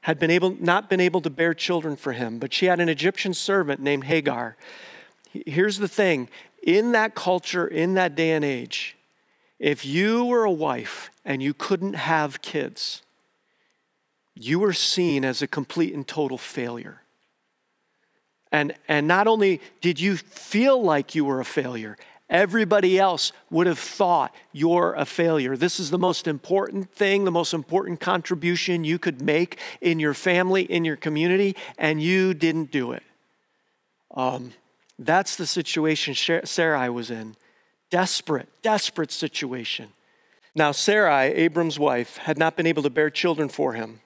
had 0.03 0.19
been 0.19 0.31
able, 0.31 0.51
not 0.61 0.91
been 0.91 1.01
able 1.01 1.23
to 1.23 1.31
bear 1.31 1.55
children 1.55 1.97
for 1.97 2.13
him, 2.13 2.39
but 2.39 2.53
she 2.53 2.67
had 2.67 2.81
an 2.81 2.91
Egyptian 2.91 3.33
servant 3.33 3.81
named 3.81 4.05
Hagar. 4.05 4.59
Here's 5.33 5.79
the 5.79 5.89
thing 5.89 6.29
in 6.63 6.93
that 6.93 7.15
culture, 7.15 7.67
in 7.67 7.95
that 7.95 8.15
day 8.15 8.33
and 8.33 8.45
age, 8.45 8.97
if 9.59 9.87
you 9.87 10.27
were 10.27 10.45
a 10.45 10.53
wife 10.53 11.11
and 11.25 11.43
you 11.43 11.55
couldn't 11.55 11.95
have 11.95 12.43
kids, 12.43 13.01
you 14.35 14.59
were 14.59 14.73
seen 14.73 15.25
as 15.25 15.43
a 15.43 15.47
complete 15.47 15.95
and 15.95 16.07
total 16.07 16.39
failure. 16.39 17.01
And, 18.51 18.75
and 18.89 19.09
not 19.09 19.27
only 19.27 19.61
did 19.81 19.99
you 19.99 20.17
feel 20.17 20.81
like 20.83 21.15
you 21.15 21.25
were 21.25 21.41
a 21.41 21.45
failure, 21.45 21.97
everybody 22.31 22.99
else 22.99 23.33
would 23.51 23.67
have 23.67 23.79
thought 23.79 24.35
you're 24.53 24.95
a 24.95 25.05
failure. 25.05 25.57
This 25.57 25.81
is 25.81 25.91
the 25.91 25.99
most 25.99 26.27
important 26.27 26.91
thing, 26.93 27.25
the 27.25 27.31
most 27.31 27.53
important 27.53 28.01
contribution 28.01 28.85
you 28.85 28.99
could 28.99 29.21
make 29.21 29.59
in 29.81 29.99
your 29.99 30.15
family, 30.15 30.63
in 30.63 30.85
your 30.85 30.97
community, 30.97 31.57
and 31.79 32.01
you 32.03 32.35
didn't 32.35 32.71
do 32.71 32.93
it. 32.93 33.03
Um, 34.15 34.53
that's 34.99 35.37
the 35.37 35.47
situation 35.47 36.15
Sarai 36.15 36.89
was 36.89 37.11
in. 37.11 37.37
Desperate, 37.91 38.49
desperate 38.63 39.11
situation. 39.11 39.89
Now, 40.55 40.71
Sarai, 40.71 41.33
Abram's 41.35 41.79
wife, 41.79 42.17
had 42.19 42.39
not 42.39 42.57
been 42.57 42.67
able 42.67 42.85
to 42.85 42.91
bear 42.91 43.11
children 43.11 43.49
for 43.49 43.73
him. 43.73 44.01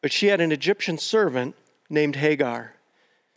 But 0.00 0.12
she 0.12 0.26
had 0.26 0.40
an 0.40 0.52
Egyptian 0.52 0.98
servant 0.98 1.54
named 1.90 2.16
Hagar. 2.16 2.74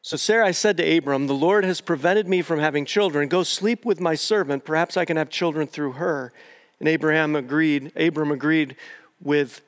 So 0.04 0.18
Sarai 0.18 0.54
said 0.54 0.78
to 0.78 0.98
Abram, 0.98 1.28
The 1.28 1.34
Lord 1.34 1.64
has 1.64 1.80
prevented 1.80 2.28
me 2.28 2.42
from 2.42 2.60
having 2.60 2.86
children. 2.86 3.30
Go 3.30 3.44
sleep 3.44 3.86
with 3.86 4.00
my 4.00 4.16
servant. 4.16 4.66
Perhaps 4.66 4.98
I 4.98 5.06
can 5.06 5.18
have 5.18 5.30
children 5.30 5.68
through 5.68 5.94
her. 5.94 6.34
And 6.80 6.90
Abraham 6.90 7.36
agreed, 7.36 7.92
Abram 7.96 8.32
agreed 8.32 8.76
with 9.22 9.62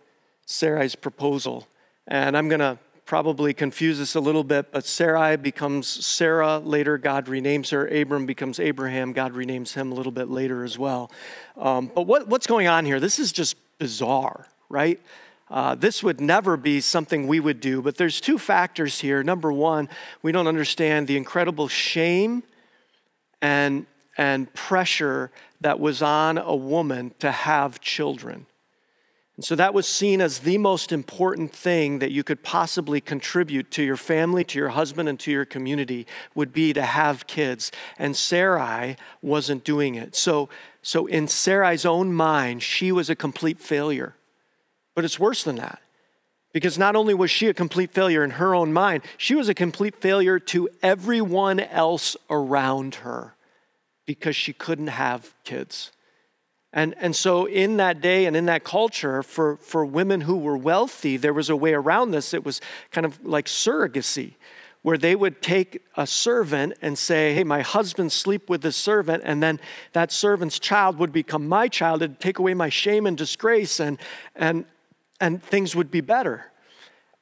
Sarai's 0.45 0.95
proposal. 0.95 1.67
And 2.07 2.35
I'm 2.35 2.49
going 2.49 2.59
to 2.59 2.79
probably 3.05 3.53
confuse 3.53 3.99
this 3.99 4.15
a 4.15 4.19
little 4.19 4.43
bit, 4.43 4.71
but 4.71 4.85
Sarai 4.85 5.35
becomes 5.35 5.87
Sarah. 5.87 6.57
Later, 6.57 6.97
God 6.97 7.27
renames 7.27 7.69
her. 7.71 7.87
Abram 7.87 8.25
becomes 8.25 8.59
Abraham. 8.59 9.13
God 9.13 9.33
renames 9.33 9.73
him 9.73 9.91
a 9.91 9.95
little 9.95 10.11
bit 10.11 10.29
later 10.29 10.63
as 10.63 10.79
well. 10.79 11.11
Um, 11.57 11.91
but 11.93 12.07
what, 12.07 12.27
what's 12.27 12.47
going 12.47 12.67
on 12.67 12.85
here? 12.85 12.99
This 12.99 13.19
is 13.19 13.31
just 13.31 13.55
bizarre, 13.77 14.47
right? 14.69 14.99
Uh, 15.49 15.75
this 15.75 16.01
would 16.01 16.19
never 16.19 16.57
be 16.57 16.81
something 16.81 17.27
we 17.27 17.39
would 17.39 17.59
do, 17.59 17.81
but 17.81 17.97
there's 17.97 18.21
two 18.21 18.37
factors 18.37 18.99
here. 19.01 19.23
Number 19.23 19.51
one, 19.51 19.89
we 20.21 20.31
don't 20.31 20.47
understand 20.47 21.07
the 21.07 21.17
incredible 21.17 21.67
shame 21.67 22.43
and, 23.41 23.85
and 24.17 24.51
pressure 24.53 25.31
that 25.61 25.79
was 25.79 26.01
on 26.01 26.37
a 26.37 26.55
woman 26.55 27.13
to 27.19 27.31
have 27.31 27.81
children. 27.81 28.45
And 29.35 29.43
so 29.43 29.55
that 29.55 29.73
was 29.73 29.87
seen 29.87 30.21
as 30.21 30.39
the 30.39 30.59
most 30.59 30.91
important 30.91 31.51
thing 31.51 31.99
that 31.99 32.11
you 32.11 32.23
could 32.23 32.43
possibly 32.43 33.01
contribute 33.01 33.71
to 33.71 33.83
your 33.83 33.97
family, 33.97 34.43
to 34.43 34.59
your 34.59 34.69
husband, 34.69 35.09
and 35.09 35.19
to 35.21 35.31
your 35.31 35.45
community 35.45 36.05
would 36.35 36.53
be 36.53 36.71
to 36.73 36.83
have 36.83 37.25
kids. 37.25 37.71
And 37.97 38.15
Sarai 38.15 38.95
wasn't 39.23 39.63
doing 39.63 39.95
it. 39.95 40.15
So, 40.15 40.49
so 40.83 41.07
in 41.07 41.27
Sarai's 41.27 41.83
own 41.83 42.13
mind, 42.13 42.61
she 42.61 42.91
was 42.91 43.09
a 43.09 43.15
complete 43.15 43.59
failure. 43.59 44.15
But 44.95 45.05
it's 45.05 45.19
worse 45.19 45.43
than 45.43 45.55
that. 45.57 45.79
Because 46.53 46.77
not 46.77 46.95
only 46.95 47.15
was 47.15 47.31
she 47.31 47.47
a 47.47 47.53
complete 47.53 47.91
failure 47.91 48.23
in 48.23 48.31
her 48.31 48.53
own 48.53 48.71
mind, 48.71 49.03
she 49.17 49.33
was 49.33 49.49
a 49.49 49.55
complete 49.55 49.95
failure 49.95 50.37
to 50.39 50.69
everyone 50.83 51.59
else 51.59 52.15
around 52.29 52.95
her 52.95 53.35
because 54.05 54.35
she 54.35 54.53
couldn't 54.53 54.87
have 54.87 55.33
kids. 55.43 55.91
And, 56.71 56.95
and 56.99 57.15
so, 57.15 57.45
in 57.45 57.77
that 57.77 58.01
day 58.01 58.25
and 58.25 58.35
in 58.35 58.45
that 58.45 58.63
culture, 58.63 59.21
for, 59.21 59.57
for 59.57 59.85
women 59.85 60.21
who 60.21 60.37
were 60.37 60.57
wealthy, 60.57 61.17
there 61.17 61.33
was 61.33 61.49
a 61.49 61.55
way 61.55 61.73
around 61.73 62.11
this. 62.11 62.33
It 62.33 62.43
was 62.43 62.61
kind 62.91 63.05
of 63.05 63.23
like 63.23 63.45
surrogacy, 63.45 64.33
where 64.81 64.97
they 64.97 65.15
would 65.15 65.41
take 65.41 65.83
a 65.95 66.07
servant 66.07 66.73
and 66.81 66.97
say, 66.97 67.35
Hey, 67.35 67.43
my 67.43 67.61
husband 67.61 68.11
sleep 68.11 68.49
with 68.49 68.63
this 68.63 68.75
servant, 68.75 69.21
and 69.23 69.41
then 69.41 69.59
that 69.93 70.11
servant's 70.11 70.57
child 70.57 70.97
would 70.97 71.11
become 71.11 71.47
my 71.47 71.67
child. 71.67 72.01
It'd 72.01 72.19
take 72.19 72.39
away 72.39 72.55
my 72.55 72.69
shame 72.69 73.05
and 73.05 73.15
disgrace. 73.15 73.79
And, 73.79 73.99
and, 74.35 74.65
and 75.23 75.41
things 75.41 75.73
would 75.73 75.89
be 75.89 76.01
better. 76.01 76.51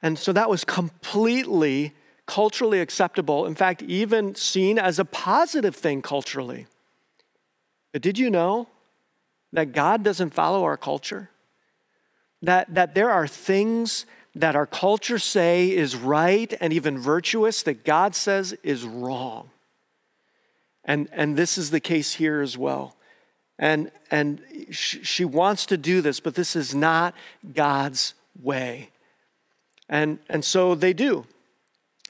And 0.01 0.17
so 0.17 0.33
that 0.33 0.49
was 0.49 0.63
completely 0.65 1.93
culturally 2.25 2.79
acceptable, 2.79 3.45
in 3.45 3.53
fact, 3.53 3.83
even 3.83 4.33
seen 4.33 4.79
as 4.79 4.97
a 4.97 5.05
positive 5.05 5.75
thing 5.75 6.01
culturally. 6.01 6.65
But 7.91 8.01
did 8.01 8.17
you 8.17 8.31
know 8.31 8.67
that 9.53 9.71
God 9.71 10.01
doesn't 10.01 10.33
follow 10.33 10.63
our 10.63 10.77
culture? 10.77 11.29
That, 12.41 12.73
that 12.73 12.95
there 12.95 13.11
are 13.11 13.27
things 13.27 14.07
that 14.33 14.55
our 14.55 14.65
culture 14.65 15.19
say 15.19 15.69
is 15.69 15.95
right 15.95 16.51
and 16.59 16.73
even 16.73 16.97
virtuous 16.97 17.61
that 17.63 17.85
God 17.85 18.15
says 18.15 18.53
is 18.63 18.83
wrong. 18.83 19.51
And, 20.83 21.07
and 21.11 21.37
this 21.37 21.55
is 21.55 21.69
the 21.69 21.79
case 21.79 22.13
here 22.13 22.41
as 22.41 22.57
well. 22.57 22.95
And, 23.61 23.91
and 24.09 24.41
she 24.71 25.23
wants 25.23 25.67
to 25.67 25.77
do 25.77 26.01
this, 26.01 26.19
but 26.19 26.33
this 26.35 26.55
is 26.55 26.73
not 26.75 27.13
God's 27.53 28.15
way. 28.41 28.89
And, 29.87 30.17
and 30.27 30.43
so 30.43 30.75
they 30.75 30.93
do. 30.93 31.25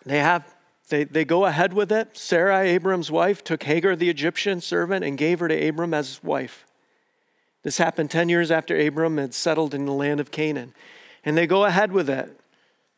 They 0.05 0.19
have 0.19 0.45
they, 0.91 1.05
they 1.05 1.23
go 1.23 1.45
ahead 1.45 1.71
with 1.73 1.91
it. 1.91 2.17
Sarai, 2.17 2.69
Abram's 2.69 3.09
wife, 3.09 3.43
took 3.43 3.63
Hagar, 3.63 3.95
the 3.95 4.09
Egyptian 4.09 4.59
servant, 4.59 5.05
and 5.05 5.17
gave 5.17 5.39
her 5.39 5.47
to 5.47 5.67
Abram 5.69 5.93
as 5.93 6.21
wife. 6.21 6.65
This 7.63 7.77
happened 7.77 8.11
10 8.11 8.27
years 8.27 8.51
after 8.51 8.77
Abram 8.77 9.17
had 9.17 9.33
settled 9.33 9.73
in 9.73 9.85
the 9.85 9.93
land 9.93 10.19
of 10.19 10.31
Canaan. 10.31 10.73
And 11.23 11.37
they 11.37 11.47
go 11.47 11.63
ahead 11.63 11.93
with 11.93 12.09
it. 12.09 12.37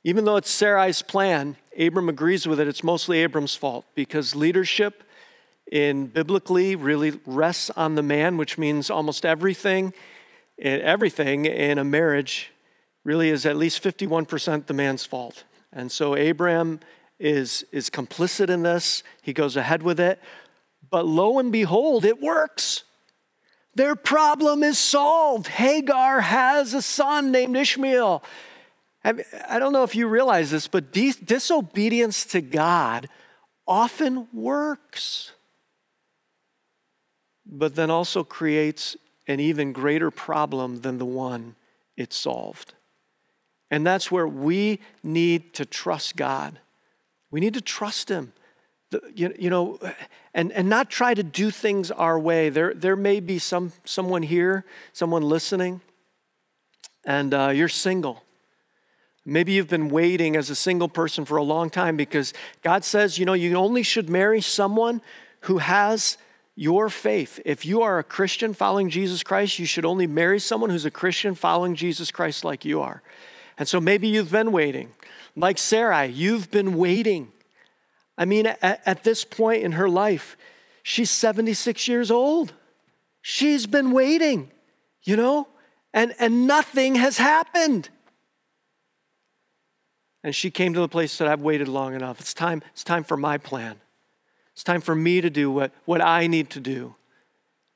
Even 0.03 0.25
though 0.25 0.38
it's 0.38 0.50
Sarai's 0.50 1.03
plan, 1.03 1.55
Abram 1.77 2.10
agrees 2.10 2.48
with 2.48 2.60
it. 2.60 2.67
It's 2.67 2.83
mostly 2.83 3.19
Abram's 3.19 3.55
fault 3.55 3.86
because 3.93 4.36
leadership 4.36 5.03
in 5.74 6.06
biblically 6.06 6.75
really 6.75 7.20
rests 7.25 7.72
on 7.72 7.96
the 7.96 8.03
man, 8.03 8.38
which 8.38 8.60
means 8.60 8.92
almost 8.92 9.25
everything, 9.25 9.92
eh, 10.60 10.77
everything 10.84 11.48
in 11.48 11.80
a 11.80 11.84
marriage 11.84 12.51
really 13.03 13.30
is 13.30 13.44
at 13.48 13.58
least 13.58 13.84
51% 13.84 14.68
the 14.68 14.74
man's 14.75 15.03
fault. 15.03 15.46
And 15.72 15.92
so 15.92 16.15
Abraham 16.15 16.80
is, 17.20 17.65
is 17.72 17.89
complicit 17.89 18.50
in 18.50 18.62
this. 18.62 19.01
He 19.24 19.34
goes 19.34 19.58
ahead 19.58 19.82
with 19.82 20.00
it. 20.00 20.22
But 20.92 21.08
lo 21.08 21.39
and 21.39 21.51
behold, 21.51 22.06
it 22.06 22.22
works. 22.22 22.84
Their 23.74 23.96
problem 23.96 24.62
is 24.62 24.77
solved. 24.77 25.48
Hagar 25.48 26.22
has 26.22 26.75
a 26.75 26.84
son 26.84 27.32
named 27.32 27.58
Ishmael. 27.58 28.24
I 29.03 29.58
don't 29.58 29.74
know 29.74 29.84
if 29.84 29.96
you 29.96 30.08
realize 30.08 30.51
this, 30.51 30.68
but 30.68 30.94
disobedience 30.94 32.25
to 32.27 32.42
God 32.42 33.10
often 33.68 34.27
works 34.32 35.32
but 37.45 37.75
then 37.75 37.89
also 37.89 38.23
creates 38.23 38.95
an 39.27 39.39
even 39.39 39.73
greater 39.73 40.12
problem 40.12 40.81
than 40.81 40.97
the 40.97 41.05
one 41.05 41.55
it 41.95 42.13
solved. 42.13 42.73
And 43.71 43.85
that's 43.85 44.12
where 44.12 44.27
we 44.27 44.79
need 45.01 45.53
to 45.55 45.65
trust 45.65 46.15
God. 46.15 46.59
We 47.31 47.39
need 47.39 47.53
to 47.55 47.62
trust 47.62 48.09
Him. 48.09 48.33
You, 49.15 49.50
know, 49.50 49.79
and, 50.35 50.51
and 50.51 50.69
not 50.69 50.91
try 50.91 51.15
to 51.15 51.23
do 51.23 51.50
things 51.50 51.89
our 51.89 52.19
way. 52.19 52.50
There, 52.50 52.75
there 52.75 52.95
may 52.95 53.19
be 53.19 53.39
some, 53.39 53.73
someone 53.85 54.21
here, 54.21 54.65
someone 54.91 55.23
listening, 55.23 55.81
and 57.03 57.33
uh, 57.33 57.50
you're 57.50 57.69
single. 57.69 58.23
Maybe 59.25 59.53
you've 59.53 59.69
been 59.69 59.89
waiting 59.89 60.35
as 60.35 60.51
a 60.51 60.55
single 60.55 60.89
person 60.89 61.25
for 61.25 61.38
a 61.38 61.43
long 61.43 61.71
time 61.71 61.97
because 61.97 62.33
God 62.62 62.83
says, 62.83 63.17
you 63.17 63.25
know, 63.25 63.33
you 63.33 63.55
only 63.55 63.81
should 63.81 64.09
marry 64.09 64.41
someone 64.41 65.01
who 65.41 65.57
has 65.57 66.17
your 66.55 66.89
faith. 66.89 67.39
If 67.45 67.65
you 67.65 67.81
are 67.81 68.00
a 68.00 68.03
Christian 68.03 68.53
following 68.53 68.89
Jesus 68.89 69.24
Christ, 69.24 69.60
you 69.60 69.65
should 69.65 69.86
only 69.86 70.07
marry 70.07 70.39
someone 70.39 70.69
who's 70.69 70.86
a 70.86 70.91
Christian 70.91 71.36
following 71.36 71.75
Jesus 71.75 72.12
Christ 72.12 72.43
like 72.43 72.63
you 72.63 72.81
are. 72.81 73.01
And 73.57 73.67
so 73.67 73.79
maybe 73.79 74.07
you've 74.07 74.31
been 74.31 74.51
waiting. 74.51 74.91
Like 75.36 75.57
Sarai, 75.57 76.07
you've 76.07 76.51
been 76.51 76.77
waiting. 76.77 77.31
I 78.17 78.25
mean, 78.25 78.45
at, 78.45 78.81
at 78.86 79.03
this 79.03 79.25
point 79.25 79.63
in 79.63 79.74
her 79.74 79.89
life, 79.89 80.38
she's 80.83 81.10
76 81.10 81.88
years 81.88 82.12
old. 82.12 82.53
She's 83.22 83.65
been 83.65 83.91
waiting, 83.91 84.51
you 85.03 85.15
know, 85.15 85.48
and, 85.93 86.13
and 86.19 86.45
nothing 86.45 86.95
has 86.95 87.17
happened. 87.17 87.89
And 90.24 90.36
she 90.36 90.51
came 90.51 90.74
to 90.74 90.79
the 90.79 90.88
place 90.88 91.17
that 91.17 91.27
I've 91.27 91.41
waited 91.41 91.67
long 91.67 91.95
enough. 91.95 92.19
It's 92.19 92.33
time, 92.33 92.62
it's 92.72 92.83
time 92.83 93.03
for 93.03 93.17
my 93.17 93.38
plan. 93.38 93.79
It's 94.53 94.63
time 94.63 94.81
for 94.81 94.95
me 94.95 95.22
to 95.22 95.29
do 95.29 95.51
what, 95.51 95.72
what 95.86 96.01
I 96.01 96.27
need 96.27 96.50
to 96.51 96.60
do. 96.60 96.95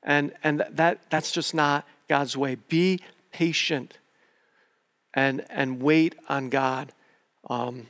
And, 0.02 0.32
and 0.42 0.64
that, 0.70 1.10
that's 1.10 1.32
just 1.32 1.54
not 1.54 1.86
God's 2.08 2.36
way. 2.36 2.54
Be 2.54 3.00
patient 3.32 3.98
and, 5.12 5.44
and 5.50 5.82
wait 5.82 6.14
on 6.28 6.48
God. 6.48 6.92
Um, 7.50 7.88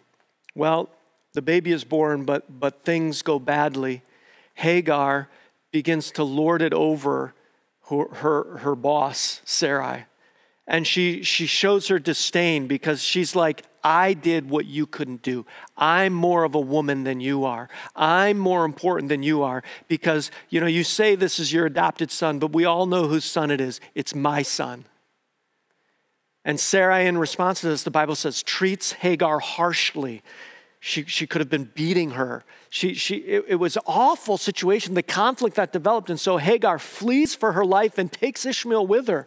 well, 0.54 0.88
the 1.34 1.42
baby 1.42 1.72
is 1.72 1.84
born, 1.84 2.24
but, 2.24 2.60
but 2.60 2.84
things 2.84 3.22
go 3.22 3.38
badly. 3.38 4.02
Hagar 4.54 5.28
begins 5.70 6.10
to 6.12 6.24
lord 6.24 6.62
it 6.62 6.72
over 6.72 7.34
her, 7.90 8.08
her, 8.14 8.58
her 8.58 8.74
boss, 8.74 9.40
Sarai. 9.44 10.06
And 10.66 10.86
she, 10.86 11.22
she 11.22 11.46
shows 11.46 11.88
her 11.88 11.98
disdain 11.98 12.66
because 12.66 13.02
she's 13.02 13.36
like, 13.36 13.62
I 13.88 14.12
did 14.12 14.50
what 14.50 14.66
you 14.66 14.84
couldn't 14.84 15.22
do. 15.22 15.46
I'm 15.74 16.12
more 16.12 16.44
of 16.44 16.54
a 16.54 16.60
woman 16.60 17.04
than 17.04 17.20
you 17.20 17.46
are. 17.46 17.70
I'm 17.96 18.38
more 18.38 18.66
important 18.66 19.08
than 19.08 19.22
you 19.22 19.42
are 19.42 19.62
because, 19.88 20.30
you 20.50 20.60
know, 20.60 20.66
you 20.66 20.84
say 20.84 21.14
this 21.14 21.38
is 21.38 21.54
your 21.54 21.64
adopted 21.64 22.10
son, 22.10 22.38
but 22.38 22.52
we 22.52 22.66
all 22.66 22.84
know 22.84 23.08
whose 23.08 23.24
son 23.24 23.50
it 23.50 23.62
is. 23.62 23.80
It's 23.94 24.14
my 24.14 24.42
son. 24.42 24.84
And 26.44 26.60
Sarai, 26.60 27.06
in 27.06 27.16
response 27.16 27.62
to 27.62 27.68
this, 27.68 27.82
the 27.82 27.90
Bible 27.90 28.14
says, 28.14 28.42
treats 28.42 28.92
Hagar 28.92 29.38
harshly. 29.38 30.22
She, 30.80 31.04
she 31.04 31.26
could 31.26 31.40
have 31.40 31.48
been 31.48 31.70
beating 31.74 32.10
her. 32.10 32.44
She, 32.68 32.92
she, 32.92 33.16
it, 33.16 33.46
it 33.48 33.54
was 33.54 33.76
an 33.76 33.84
awful 33.86 34.36
situation, 34.36 34.92
the 34.92 35.02
conflict 35.02 35.56
that 35.56 35.72
developed. 35.72 36.10
And 36.10 36.20
so 36.20 36.36
Hagar 36.36 36.78
flees 36.78 37.34
for 37.34 37.52
her 37.52 37.64
life 37.64 37.96
and 37.96 38.12
takes 38.12 38.44
Ishmael 38.44 38.86
with 38.86 39.08
her. 39.08 39.26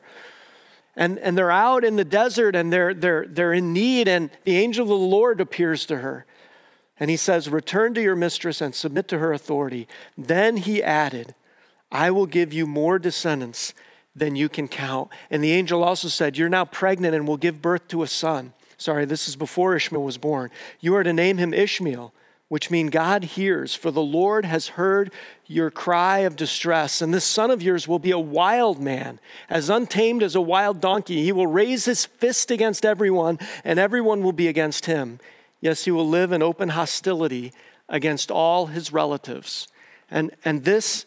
And, 0.95 1.19
and 1.19 1.37
they're 1.37 1.51
out 1.51 1.83
in 1.83 1.95
the 1.95 2.05
desert 2.05 2.55
and 2.55 2.71
they're, 2.71 2.93
they're, 2.93 3.25
they're 3.27 3.53
in 3.53 3.71
need, 3.71 4.07
and 4.07 4.29
the 4.43 4.57
angel 4.57 4.83
of 4.83 4.89
the 4.89 4.95
Lord 4.95 5.39
appears 5.39 5.85
to 5.85 5.97
her. 5.97 6.25
And 6.99 7.09
he 7.09 7.17
says, 7.17 7.49
Return 7.49 7.93
to 7.95 8.01
your 8.01 8.15
mistress 8.15 8.61
and 8.61 8.75
submit 8.75 9.07
to 9.07 9.19
her 9.19 9.33
authority. 9.33 9.87
Then 10.17 10.57
he 10.57 10.83
added, 10.83 11.33
I 11.91 12.11
will 12.11 12.25
give 12.25 12.53
you 12.53 12.67
more 12.67 12.99
descendants 12.99 13.73
than 14.15 14.35
you 14.35 14.49
can 14.49 14.67
count. 14.67 15.09
And 15.29 15.43
the 15.43 15.53
angel 15.53 15.83
also 15.83 16.09
said, 16.09 16.37
You're 16.37 16.49
now 16.49 16.65
pregnant 16.65 17.15
and 17.15 17.27
will 17.27 17.37
give 17.37 17.61
birth 17.61 17.87
to 17.89 18.03
a 18.03 18.07
son. 18.07 18.53
Sorry, 18.77 19.05
this 19.05 19.27
is 19.27 19.35
before 19.35 19.75
Ishmael 19.75 20.03
was 20.03 20.17
born. 20.17 20.49
You 20.79 20.95
are 20.95 21.03
to 21.03 21.13
name 21.13 21.37
him 21.37 21.53
Ishmael, 21.53 22.13
which 22.51 22.69
mean 22.69 22.87
God 22.87 23.23
hears, 23.23 23.75
for 23.75 23.91
the 23.91 24.01
Lord 24.01 24.43
has 24.43 24.67
heard 24.67 25.13
your 25.47 25.71
cry 25.71 26.19
of 26.19 26.35
distress. 26.35 27.01
And 27.01 27.13
this 27.13 27.23
son 27.23 27.49
of 27.49 27.61
yours 27.61 27.87
will 27.87 27.97
be 27.97 28.11
a 28.11 28.19
wild 28.19 28.77
man, 28.77 29.21
as 29.49 29.69
untamed 29.69 30.21
as 30.21 30.35
a 30.35 30.41
wild 30.41 30.81
donkey. 30.81 31.23
He 31.23 31.31
will 31.31 31.47
raise 31.47 31.85
his 31.85 32.05
fist 32.05 32.51
against 32.51 32.85
everyone, 32.85 33.39
and 33.63 33.79
everyone 33.79 34.21
will 34.21 34.33
be 34.33 34.49
against 34.49 34.85
him. 34.85 35.21
Yes, 35.61 35.85
he 35.85 35.91
will 35.91 36.05
live 36.05 36.33
in 36.33 36.41
open 36.43 36.67
hostility 36.67 37.53
against 37.87 38.29
all 38.29 38.65
his 38.65 38.91
relatives. 38.91 39.69
And, 40.09 40.31
and 40.43 40.65
this 40.65 41.05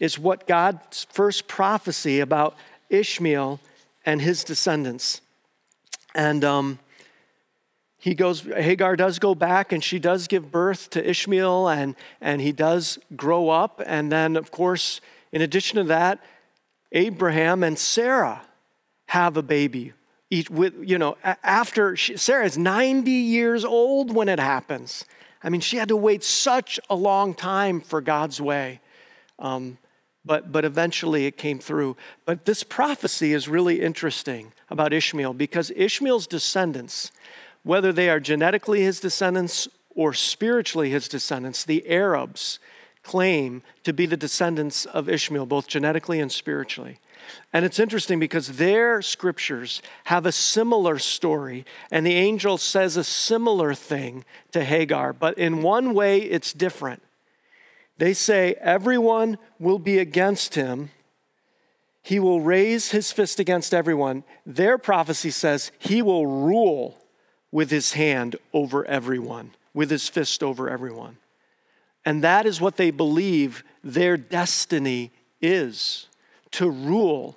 is 0.00 0.18
what 0.18 0.48
God's 0.48 1.06
first 1.12 1.46
prophecy 1.46 2.18
about 2.18 2.56
Ishmael 2.90 3.60
and 4.04 4.20
his 4.20 4.42
descendants. 4.42 5.20
And 6.12 6.44
um, 6.44 6.80
he 7.98 8.14
goes, 8.14 8.42
Hagar 8.42 8.96
does 8.96 9.18
go 9.18 9.34
back 9.34 9.72
and 9.72 9.82
she 9.82 9.98
does 9.98 10.26
give 10.26 10.50
birth 10.50 10.90
to 10.90 11.08
Ishmael 11.08 11.68
and, 11.68 11.94
and 12.20 12.40
he 12.40 12.52
does 12.52 12.98
grow 13.16 13.48
up. 13.48 13.82
And 13.84 14.12
then, 14.12 14.36
of 14.36 14.50
course, 14.50 15.00
in 15.32 15.42
addition 15.42 15.76
to 15.76 15.84
that, 15.84 16.22
Abraham 16.92 17.62
and 17.62 17.78
Sarah 17.78 18.42
have 19.06 19.36
a 19.36 19.42
baby. 19.42 19.92
Each 20.30 20.50
with, 20.50 20.74
you 20.82 20.98
know, 20.98 21.16
after 21.22 21.96
she, 21.96 22.16
Sarah 22.16 22.44
is 22.44 22.58
90 22.58 23.10
years 23.10 23.64
old 23.64 24.14
when 24.14 24.28
it 24.28 24.40
happens. 24.40 25.04
I 25.42 25.48
mean, 25.48 25.60
she 25.60 25.76
had 25.76 25.88
to 25.88 25.96
wait 25.96 26.24
such 26.24 26.80
a 26.90 26.96
long 26.96 27.34
time 27.34 27.80
for 27.80 28.00
God's 28.00 28.40
way. 28.40 28.80
Um, 29.38 29.78
but, 30.24 30.50
but 30.50 30.64
eventually 30.64 31.26
it 31.26 31.36
came 31.36 31.60
through. 31.60 31.96
But 32.24 32.44
this 32.44 32.64
prophecy 32.64 33.32
is 33.32 33.48
really 33.48 33.80
interesting 33.80 34.52
about 34.68 34.92
Ishmael 34.92 35.34
because 35.34 35.70
Ishmael's 35.76 36.26
descendants, 36.26 37.12
whether 37.66 37.92
they 37.92 38.08
are 38.08 38.20
genetically 38.20 38.82
his 38.82 39.00
descendants 39.00 39.66
or 39.96 40.14
spiritually 40.14 40.90
his 40.90 41.08
descendants, 41.08 41.64
the 41.64 41.84
Arabs 41.90 42.60
claim 43.02 43.60
to 43.82 43.92
be 43.92 44.06
the 44.06 44.16
descendants 44.16 44.86
of 44.86 45.08
Ishmael, 45.08 45.46
both 45.46 45.66
genetically 45.66 46.20
and 46.20 46.30
spiritually. 46.30 47.00
And 47.52 47.64
it's 47.64 47.80
interesting 47.80 48.20
because 48.20 48.52
their 48.52 49.02
scriptures 49.02 49.82
have 50.04 50.26
a 50.26 50.30
similar 50.30 51.00
story, 51.00 51.64
and 51.90 52.06
the 52.06 52.14
angel 52.14 52.56
says 52.56 52.96
a 52.96 53.02
similar 53.02 53.74
thing 53.74 54.24
to 54.52 54.62
Hagar, 54.62 55.12
but 55.12 55.36
in 55.36 55.60
one 55.60 55.92
way 55.92 56.18
it's 56.18 56.52
different. 56.52 57.02
They 57.98 58.14
say, 58.14 58.54
Everyone 58.60 59.38
will 59.58 59.80
be 59.80 59.98
against 59.98 60.54
him. 60.54 60.90
He 62.00 62.20
will 62.20 62.40
raise 62.40 62.92
his 62.92 63.10
fist 63.10 63.40
against 63.40 63.74
everyone. 63.74 64.22
Their 64.44 64.78
prophecy 64.78 65.30
says 65.30 65.72
he 65.80 66.00
will 66.00 66.28
rule 66.28 67.02
with 67.52 67.70
his 67.70 67.92
hand 67.92 68.36
over 68.52 68.84
everyone, 68.86 69.52
with 69.74 69.90
his 69.90 70.08
fist 70.08 70.42
over 70.42 70.68
everyone. 70.68 71.16
And 72.04 72.22
that 72.22 72.46
is 72.46 72.60
what 72.60 72.76
they 72.76 72.90
believe 72.90 73.64
their 73.82 74.16
destiny 74.16 75.10
is 75.40 76.06
to 76.52 76.70
rule. 76.70 77.36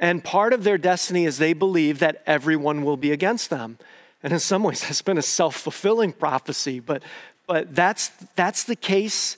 And 0.00 0.24
part 0.24 0.52
of 0.52 0.64
their 0.64 0.78
destiny 0.78 1.24
is 1.24 1.38
they 1.38 1.52
believe 1.52 2.00
that 2.00 2.22
everyone 2.26 2.84
will 2.84 2.96
be 2.96 3.12
against 3.12 3.50
them. 3.50 3.78
And 4.22 4.32
in 4.32 4.38
some 4.38 4.62
ways, 4.62 4.80
that's 4.82 5.02
been 5.02 5.18
a 5.18 5.22
self 5.22 5.56
fulfilling 5.56 6.12
prophecy, 6.12 6.80
but, 6.80 7.02
but 7.46 7.74
that's, 7.74 8.08
that's 8.34 8.64
the 8.64 8.76
case 8.76 9.36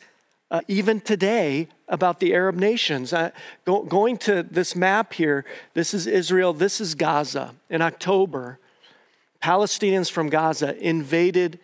uh, 0.50 0.60
even 0.68 1.00
today 1.00 1.68
about 1.88 2.20
the 2.20 2.32
Arab 2.32 2.54
nations. 2.54 3.12
Uh, 3.12 3.30
go, 3.64 3.82
going 3.82 4.16
to 4.16 4.42
this 4.42 4.76
map 4.76 5.12
here, 5.12 5.44
this 5.74 5.92
is 5.92 6.06
Israel, 6.06 6.52
this 6.52 6.80
is 6.80 6.94
Gaza. 6.94 7.54
In 7.68 7.82
October, 7.82 8.58
Palestinians 9.44 10.10
from 10.10 10.30
Gaza 10.30 10.74
invaded 10.82 11.60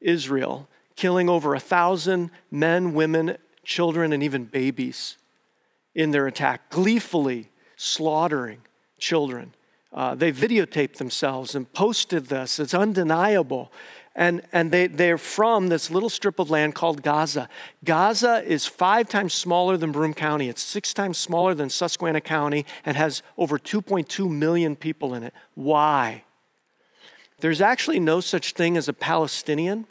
Israel, 0.00 0.68
killing 0.96 1.28
over 1.28 1.54
a 1.54 1.60
thousand 1.60 2.32
men, 2.50 2.92
women, 2.92 3.36
children, 3.62 4.12
and 4.12 4.20
even 4.20 4.46
babies 4.46 5.16
in 5.94 6.10
their 6.10 6.26
attack, 6.26 6.70
gleefully 6.70 7.48
slaughtering 7.76 8.62
children. 8.98 9.54
Uh, 9.92 10.16
they 10.16 10.32
videotaped 10.32 10.96
themselves 10.96 11.54
and 11.54 11.72
posted 11.72 12.26
this. 12.26 12.58
It's 12.58 12.74
undeniable 12.74 13.70
and, 14.16 14.42
and 14.52 14.72
they, 14.72 14.88
they're 14.88 15.16
from 15.16 15.68
this 15.68 15.88
little 15.88 16.10
strip 16.10 16.40
of 16.40 16.50
land 16.50 16.74
called 16.74 17.00
Gaza. 17.00 17.48
Gaza 17.84 18.42
is 18.44 18.66
five 18.66 19.08
times 19.08 19.34
smaller 19.34 19.76
than 19.76 19.92
Broome 19.92 20.14
County, 20.14 20.48
it's 20.48 20.62
six 20.62 20.92
times 20.92 21.16
smaller 21.16 21.54
than 21.54 21.70
Susquehanna 21.70 22.20
County, 22.22 22.66
and 22.84 22.96
has 22.96 23.22
over 23.38 23.56
2.2 23.56 24.28
million 24.28 24.74
people 24.74 25.14
in 25.14 25.22
it. 25.22 25.32
Why? 25.54 26.24
There's 27.40 27.60
actually 27.60 28.00
no 28.00 28.20
such 28.20 28.52
thing 28.52 28.76
as 28.76 28.88
a 28.88 28.92
Palestinian. 28.92 29.86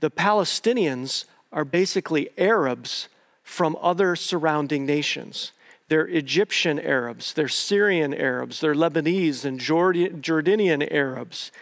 The 0.00 0.10
Palestinians 0.10 1.24
are 1.52 1.64
basically 1.64 2.30
Arabs 2.36 3.08
from 3.42 3.76
other 3.80 4.16
surrounding 4.16 4.86
nations. 4.86 5.52
They're 5.88 6.06
Egyptian 6.06 6.78
Arabs, 6.80 7.34
they're 7.34 7.46
Syrian 7.46 8.14
Arabs, 8.14 8.60
they're 8.60 8.74
Lebanese 8.74 9.44
and 9.44 9.60
Jordanian 9.60 10.90
Arabs 10.90 11.52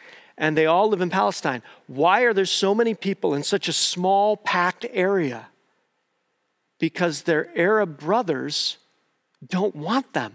and 0.43 0.57
they 0.57 0.67
all 0.67 0.89
live 0.89 1.01
in 1.01 1.11
Palestine. 1.11 1.63
Why 1.87 2.23
are 2.23 2.35
there 2.35 2.47
so 2.47 2.75
many 2.75 2.95
people 2.95 3.35
in 3.35 3.43
such 3.43 3.69
a 3.69 3.73
small, 3.73 4.37
packed 4.37 4.87
area? 4.91 5.49
Because 6.79 7.23
their 7.23 7.57
Arab 7.57 7.99
brothers 7.99 8.79
don't 9.47 9.77
want 9.77 10.13
them. 10.15 10.35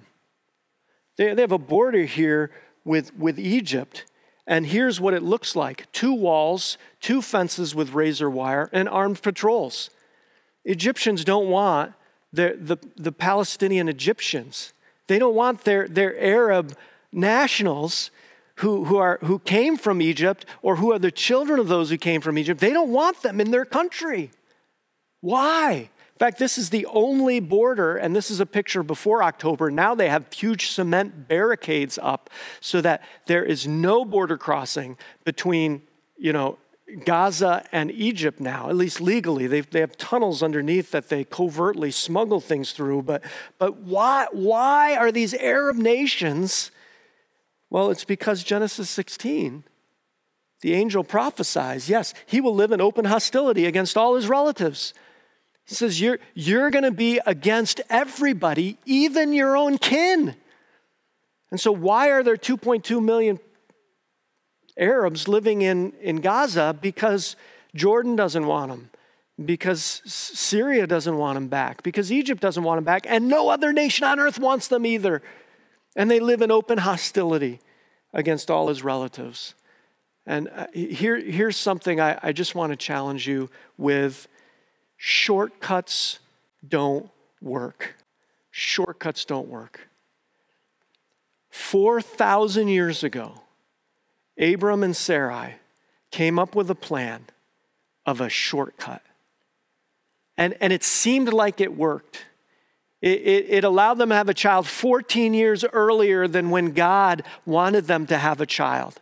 They, 1.18 1.34
they 1.34 1.42
have 1.42 1.52
a 1.52 1.58
border 1.58 2.06
here 2.06 2.52
with, 2.86 3.16
with 3.18 3.40
Egypt, 3.40 4.06
and 4.48 4.66
here's 4.66 5.02
what 5.02 5.14
it 5.14 5.22
looks 5.22 5.56
like 5.56 5.92
two 5.92 6.14
walls, 6.14 6.78
two 7.02 7.22
fences 7.22 7.76
with 7.76 7.94
razor 7.94 8.30
wire, 8.30 8.70
and 8.72 8.88
armed 8.88 9.22
patrols. 9.22 9.90
Egyptians 10.64 11.24
don't 11.24 11.50
want 11.50 11.94
the, 12.32 12.58
the, 12.60 12.78
the 12.96 13.12
Palestinian 13.12 13.90
Egyptians. 13.90 14.74
They 15.08 15.20
don't 15.20 15.36
want 15.36 15.64
their, 15.66 15.88
their 15.88 16.18
Arab 16.20 16.76
nationals 17.12 18.12
who, 18.56 18.86
who, 18.86 18.98
are, 18.98 19.20
who 19.22 19.40
came 19.40 19.78
from 19.78 20.02
Egypt 20.02 20.46
or 20.62 20.78
who 20.78 20.92
are 20.92 21.00
the 21.00 21.12
children 21.12 21.60
of 21.60 21.68
those 21.68 21.90
who 21.90 21.98
came 21.98 22.22
from 22.22 22.38
Egypt, 22.38 22.60
they 22.60 22.74
don't 22.74 22.92
want 22.92 23.22
them 23.22 23.40
in 23.40 23.52
their 23.52 23.66
country. 23.66 24.32
Why? 25.22 25.90
In 26.18 26.26
fact, 26.26 26.40
this 26.40 26.58
is 26.58 26.72
the 26.72 26.88
only 26.88 27.40
border, 27.40 27.96
and 27.96 28.16
this 28.16 28.32
is 28.32 28.40
a 28.40 28.46
picture 28.48 28.82
before 28.82 29.22
October. 29.22 29.70
Now 29.70 29.94
they 29.94 30.10
have 30.10 30.34
huge 30.34 30.72
cement 30.72 31.28
barricades 31.28 32.00
up 32.02 32.32
so 32.60 32.82
that 32.82 33.04
there 33.28 33.46
is 33.46 33.68
no 33.68 34.04
border 34.04 34.36
crossing 34.36 34.98
between, 35.24 35.84
you 36.18 36.34
know, 36.34 36.58
Gaza 37.06 37.64
and 37.72 37.92
Egypt 37.92 38.40
now, 38.40 38.70
at 38.70 38.76
least 38.76 39.00
legally. 39.00 39.46
They, 39.46 39.62
they 39.62 39.82
have 39.82 39.96
tunnels 39.98 40.42
underneath 40.42 40.90
that 40.92 41.10
they 41.10 41.24
covertly 41.24 41.92
smuggle 41.92 42.40
things 42.40 42.72
through. 42.72 43.04
But, 43.04 43.24
but 43.60 43.82
why, 43.82 44.28
why 44.32 44.96
are 44.96 45.12
these 45.12 45.36
Arab 45.36 45.76
nations 45.76 46.72
well, 47.70 47.90
it's 47.92 48.06
because 48.06 48.44
Genesis 48.44 48.90
16, 48.90 49.64
the 50.62 50.74
angel 50.74 51.04
prophesies, 51.04 51.90
yes, 51.90 52.14
he 52.26 52.40
will 52.40 52.56
live 52.56 52.72
in 52.72 52.82
open 52.82 53.06
hostility 53.06 53.66
against 53.66 53.98
all 53.98 54.16
his 54.16 54.28
relatives. 54.28 54.94
He 55.68 55.76
says, 55.76 56.00
You're, 56.00 56.20
you're 56.34 56.72
going 56.72 56.84
to 56.84 56.92
be 56.92 57.20
against 57.26 57.82
everybody, 57.90 58.78
even 58.86 59.34
your 59.34 59.56
own 59.56 59.78
kin. 59.78 60.36
And 61.52 61.60
so, 61.60 61.72
why 61.72 62.10
are 62.10 62.24
there 62.24 62.38
2.2 62.38 63.04
million 63.04 63.40
Arabs 64.78 65.28
living 65.28 65.62
in, 65.62 65.92
in 66.02 66.18
Gaza? 66.18 66.76
Because 66.80 67.36
Jordan 67.76 68.16
doesn't 68.16 68.48
want 68.48 68.72
them, 68.72 68.90
because 69.44 70.02
Syria 70.06 70.88
doesn't 70.88 71.18
want 71.18 71.36
them 71.36 71.48
back, 71.50 71.84
because 71.84 72.12
Egypt 72.12 72.42
doesn't 72.42 72.64
want 72.64 72.78
them 72.78 72.86
back, 72.86 73.06
and 73.08 73.28
no 73.28 73.50
other 73.50 73.74
nation 73.74 74.06
on 74.06 74.20
earth 74.20 74.40
wants 74.40 74.70
them 74.70 74.86
either. 74.86 75.22
And 75.96 76.10
they 76.10 76.20
live 76.20 76.42
in 76.42 76.52
open 76.52 76.78
hostility 76.78 77.60
against 78.14 78.50
all 78.50 78.70
his 78.70 78.84
relatives. 78.84 79.54
And 80.26 80.50
uh, 80.50 80.68
here, 80.74 81.18
here's 81.18 81.58
something 81.58 82.00
I, 82.00 82.20
I 82.22 82.32
just 82.32 82.56
want 82.56 82.72
to 82.72 82.78
challenge 82.78 83.28
you 83.28 83.50
with 83.78 84.28
shortcuts 84.98 86.20
don't 86.68 87.10
work. 87.42 87.96
Shortcuts 88.52 89.24
don't 89.26 89.48
work. 89.48 89.88
4,000 91.50 92.68
years 92.68 93.04
ago, 93.04 93.42
Abram 94.40 94.84
and 94.84 94.96
Sarai 94.96 95.56
came 96.12 96.38
up 96.38 96.56
with 96.56 96.70
a 96.70 96.76
plan 96.76 97.26
of 98.06 98.22
a 98.22 98.30
shortcut. 98.30 99.02
And, 100.38 100.56
and 100.62 100.72
it 100.72 100.84
seemed 100.84 101.34
like 101.34 101.60
it 101.60 101.76
worked. 101.76 102.26
It, 103.02 103.22
it, 103.22 103.46
it, 103.50 103.64
allowed 103.64 103.96
them 103.96 104.10
to 104.10 104.16
have 104.16 104.30
a 104.30 104.34
child 104.34 104.68
14 104.68 105.34
years 105.34 105.64
earlier 105.66 106.28
than 106.28 106.50
when 106.50 106.72
God 106.72 107.24
wanted 107.46 107.86
them 107.86 108.08
to 108.08 108.18
have 108.18 108.42
a 108.42 108.46
child. 108.46 109.02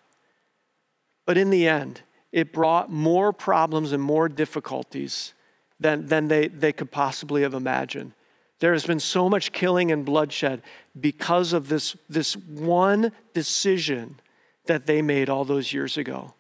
But 1.26 1.38
in 1.38 1.50
the 1.50 1.68
end, 1.68 2.02
it 2.32 2.52
brought 2.52 2.92
more 2.92 3.32
problems 3.32 3.94
and 3.94 4.04
more 4.04 4.28
difficulties 4.28 5.34
than, 5.80 6.08
than 6.08 6.28
they, 6.28 6.48
they 6.48 6.72
could 6.72 6.92
possibly 6.92 7.42
have 7.42 7.54
imagined. 7.54 8.14
There 8.60 8.74
has 8.74 8.86
been 8.86 9.00
so 9.00 9.30
much 9.30 9.52
killing 9.52 9.92
and 9.92 10.06
bloodshed 10.06 10.62
because 11.00 11.54
of 11.54 11.68
this, 11.68 11.96
this 12.10 12.36
one 12.36 13.12
decision 13.34 14.20
that 14.66 14.86
they 14.86 15.02
made 15.02 15.30
all 15.30 15.44
those 15.44 15.74
years 15.74 15.98
ago. 15.98 16.34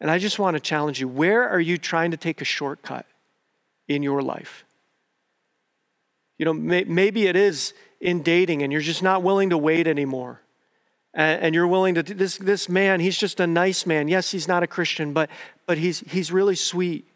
And 0.00 0.10
I 0.10 0.18
just 0.18 0.38
want 0.38 0.54
to 0.54 0.60
challenge 0.60 1.00
you 1.00 1.08
where 1.08 1.48
are 1.48 1.60
you 1.60 1.78
trying 1.78 2.10
to 2.10 2.16
take 2.16 2.40
a 2.40 2.44
shortcut 2.44 3.06
in 3.88 4.02
your 4.02 4.22
life? 4.22 4.64
You 6.38 6.46
know, 6.46 6.54
may, 6.54 6.84
maybe 6.84 7.26
it 7.26 7.36
is 7.36 7.74
in 8.00 8.22
dating 8.22 8.62
and 8.62 8.72
you're 8.72 8.82
just 8.82 9.02
not 9.02 9.22
willing 9.22 9.50
to 9.50 9.58
wait 9.58 9.86
anymore 9.86 10.40
and, 11.14 11.42
and 11.42 11.54
you're 11.54 11.66
willing 11.66 11.94
to 11.94 12.02
this 12.02 12.36
this 12.36 12.68
man 12.68 13.00
he's 13.00 13.16
just 13.16 13.40
a 13.40 13.46
nice 13.46 13.86
man 13.86 14.08
yes 14.08 14.30
he's 14.30 14.48
not 14.48 14.62
a 14.62 14.66
christian 14.66 15.12
but 15.12 15.30
but 15.66 15.78
he's 15.78 16.00
he's 16.00 16.30
really 16.30 16.54
sweet 16.54 17.08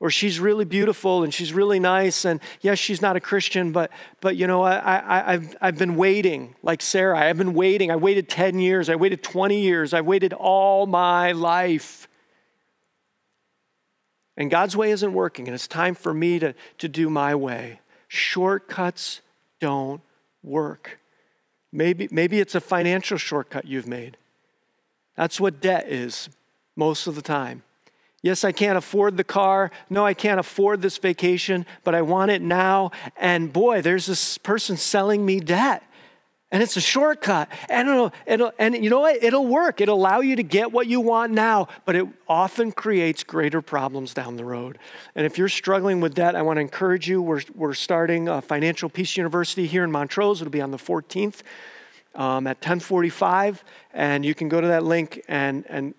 or 0.00 0.10
she's 0.10 0.38
really 0.38 0.64
beautiful 0.64 1.24
and 1.24 1.34
she's 1.34 1.52
really 1.52 1.80
nice 1.80 2.24
and 2.24 2.40
yes 2.60 2.78
she's 2.78 3.02
not 3.02 3.16
a 3.16 3.20
christian 3.20 3.72
but 3.72 3.90
but 4.20 4.36
you 4.36 4.46
know 4.46 4.62
I, 4.62 4.76
I, 4.76 5.32
I've, 5.32 5.56
I've 5.60 5.78
been 5.78 5.96
waiting 5.96 6.54
like 6.62 6.82
sarah 6.82 7.18
i've 7.18 7.38
been 7.38 7.54
waiting 7.54 7.90
i 7.90 7.96
waited 7.96 8.28
10 8.28 8.58
years 8.58 8.88
i 8.88 8.96
waited 8.96 9.22
20 9.22 9.60
years 9.60 9.94
i 9.94 10.00
waited 10.00 10.32
all 10.32 10.86
my 10.86 11.32
life 11.32 12.08
and 14.36 14.50
god's 14.50 14.76
way 14.76 14.90
isn't 14.90 15.12
working 15.12 15.48
and 15.48 15.54
it's 15.54 15.68
time 15.68 15.94
for 15.94 16.14
me 16.14 16.38
to, 16.38 16.54
to 16.78 16.88
do 16.88 17.10
my 17.10 17.34
way 17.34 17.80
shortcuts 18.08 19.20
don't 19.60 20.00
work 20.42 20.98
Maybe, 21.72 22.08
maybe 22.10 22.40
it's 22.40 22.54
a 22.54 22.60
financial 22.60 23.18
shortcut 23.18 23.66
you've 23.66 23.86
made. 23.86 24.16
That's 25.16 25.40
what 25.40 25.60
debt 25.60 25.88
is 25.88 26.28
most 26.76 27.06
of 27.06 27.14
the 27.14 27.22
time. 27.22 27.62
Yes, 28.20 28.42
I 28.42 28.50
can't 28.50 28.76
afford 28.76 29.16
the 29.16 29.24
car. 29.24 29.70
No, 29.88 30.04
I 30.04 30.14
can't 30.14 30.40
afford 30.40 30.82
this 30.82 30.98
vacation, 30.98 31.64
but 31.84 31.94
I 31.94 32.02
want 32.02 32.30
it 32.32 32.42
now. 32.42 32.90
And 33.16 33.52
boy, 33.52 33.80
there's 33.80 34.06
this 34.06 34.38
person 34.38 34.76
selling 34.76 35.24
me 35.24 35.38
debt. 35.38 35.84
And 36.50 36.62
it's 36.62 36.78
a 36.78 36.80
shortcut. 36.80 37.48
And, 37.68 37.88
it'll, 37.88 38.12
it'll, 38.26 38.52
and 38.58 38.74
you 38.74 38.88
know 38.88 39.00
what? 39.00 39.22
It'll 39.22 39.46
work. 39.46 39.82
It'll 39.82 39.98
allow 39.98 40.20
you 40.20 40.34
to 40.36 40.42
get 40.42 40.72
what 40.72 40.86
you 40.86 40.98
want 40.98 41.32
now, 41.32 41.68
but 41.84 41.94
it 41.94 42.06
often 42.26 42.72
creates 42.72 43.22
greater 43.22 43.60
problems 43.60 44.14
down 44.14 44.36
the 44.36 44.46
road. 44.46 44.78
And 45.14 45.26
if 45.26 45.36
you're 45.36 45.50
struggling 45.50 46.00
with 46.00 46.14
debt, 46.14 46.34
I 46.34 46.42
want 46.42 46.56
to 46.56 46.62
encourage 46.62 47.06
you. 47.06 47.20
We're, 47.20 47.42
we're 47.54 47.74
starting 47.74 48.28
a 48.28 48.40
Financial 48.40 48.88
Peace 48.88 49.16
University 49.16 49.66
here 49.66 49.84
in 49.84 49.92
Montrose. 49.92 50.40
It'll 50.40 50.50
be 50.50 50.62
on 50.62 50.70
the 50.70 50.78
14th 50.78 51.42
um, 52.14 52.46
at 52.46 52.56
1045. 52.56 53.62
And 53.92 54.24
you 54.24 54.34
can 54.34 54.48
go 54.48 54.60
to 54.60 54.68
that 54.68 54.84
link 54.84 55.22
and, 55.28 55.66
and 55.68 55.94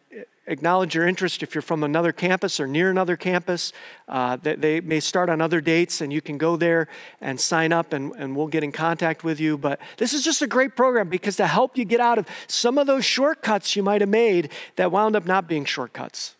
acknowledge 0.50 0.96
your 0.96 1.08
interest 1.08 1.42
if 1.44 1.56
you're 1.56 1.62
from 1.62 1.84
another 1.84 2.12
campus 2.12 2.60
or 2.60 2.68
near 2.68 2.90
another 2.90 3.16
campus. 3.16 3.72
Uh, 4.08 4.36
they, 4.36 4.82
may 4.82 5.00
start 5.00 5.30
on 5.30 5.40
other 5.40 5.62
dates, 5.62 6.02
and 6.02 6.12
you 6.12 6.22
can 6.22 6.38
go 6.38 6.58
there 6.58 6.88
and 7.22 7.40
sign 7.40 7.72
up, 7.72 7.94
and, 7.94 8.12
and 8.18 8.36
we'll 8.36 8.48
get 8.48 8.64
in 8.64 8.72
contact 8.72 9.24
with 9.24 9.40
you. 9.40 9.58
But 9.58 9.80
this 9.98 10.14
is 10.14 10.24
just 10.24 10.42
a 10.42 10.48
great 10.48 10.76
program 10.76 11.08
because 11.08 11.38
to 11.38 11.48
help 11.48 11.78
you 11.78 11.86
get 11.86 12.02
out 12.02 12.18
of 12.18 12.28
some 12.48 12.78
of 12.78 12.88
those 12.88 13.06
shortcuts 13.06 13.76
you 13.76 13.84
might 13.84 14.02
have 14.02 14.10
made 14.10 14.52
that 14.76 14.92
wound 14.92 15.16
up 15.16 15.26
not 15.26 15.48
being 15.48 15.64
shortcuts. 15.64 16.36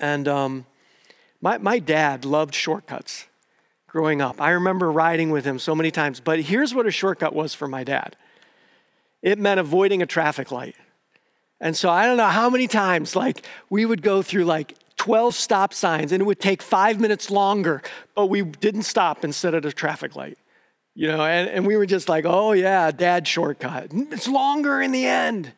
And 0.00 0.26
um, 0.26 0.66
my, 1.40 1.58
my 1.58 1.78
dad 1.78 2.24
loved 2.24 2.54
shortcuts 2.54 3.26
growing 3.86 4.20
up. 4.20 4.40
I 4.40 4.50
remember 4.50 4.90
riding 4.90 5.30
with 5.30 5.44
him 5.44 5.58
so 5.58 5.74
many 5.74 5.90
times. 5.90 6.18
But 6.18 6.40
here's 6.40 6.74
what 6.74 6.86
a 6.86 6.90
shortcut 6.90 7.34
was 7.34 7.54
for 7.54 7.68
my 7.68 7.84
dad 7.84 8.16
it 9.22 9.38
meant 9.38 9.58
avoiding 9.58 10.02
a 10.02 10.06
traffic 10.06 10.50
light. 10.50 10.74
And 11.60 11.76
so 11.76 11.88
I 11.88 12.06
don't 12.06 12.16
know 12.16 12.26
how 12.26 12.50
many 12.50 12.66
times, 12.66 13.16
like, 13.16 13.46
we 13.70 13.86
would 13.86 14.02
go 14.02 14.22
through 14.22 14.44
like 14.44 14.76
12 14.96 15.34
stop 15.34 15.72
signs 15.72 16.12
and 16.12 16.20
it 16.20 16.24
would 16.24 16.40
take 16.40 16.62
five 16.62 17.00
minutes 17.00 17.30
longer, 17.30 17.82
but 18.14 18.26
we 18.26 18.42
didn't 18.42 18.82
stop 18.82 19.24
instead 19.24 19.54
of 19.54 19.64
a 19.64 19.72
traffic 19.72 20.16
light. 20.16 20.38
You 20.94 21.08
know, 21.08 21.24
and, 21.24 21.48
and 21.48 21.66
we 21.66 21.76
were 21.76 21.86
just 21.86 22.08
like, 22.08 22.24
oh 22.24 22.52
yeah, 22.52 22.90
dad 22.92 23.26
shortcut. 23.26 23.88
It's 23.92 24.28
longer 24.28 24.80
in 24.80 24.92
the 24.92 25.06
end. 25.06 25.52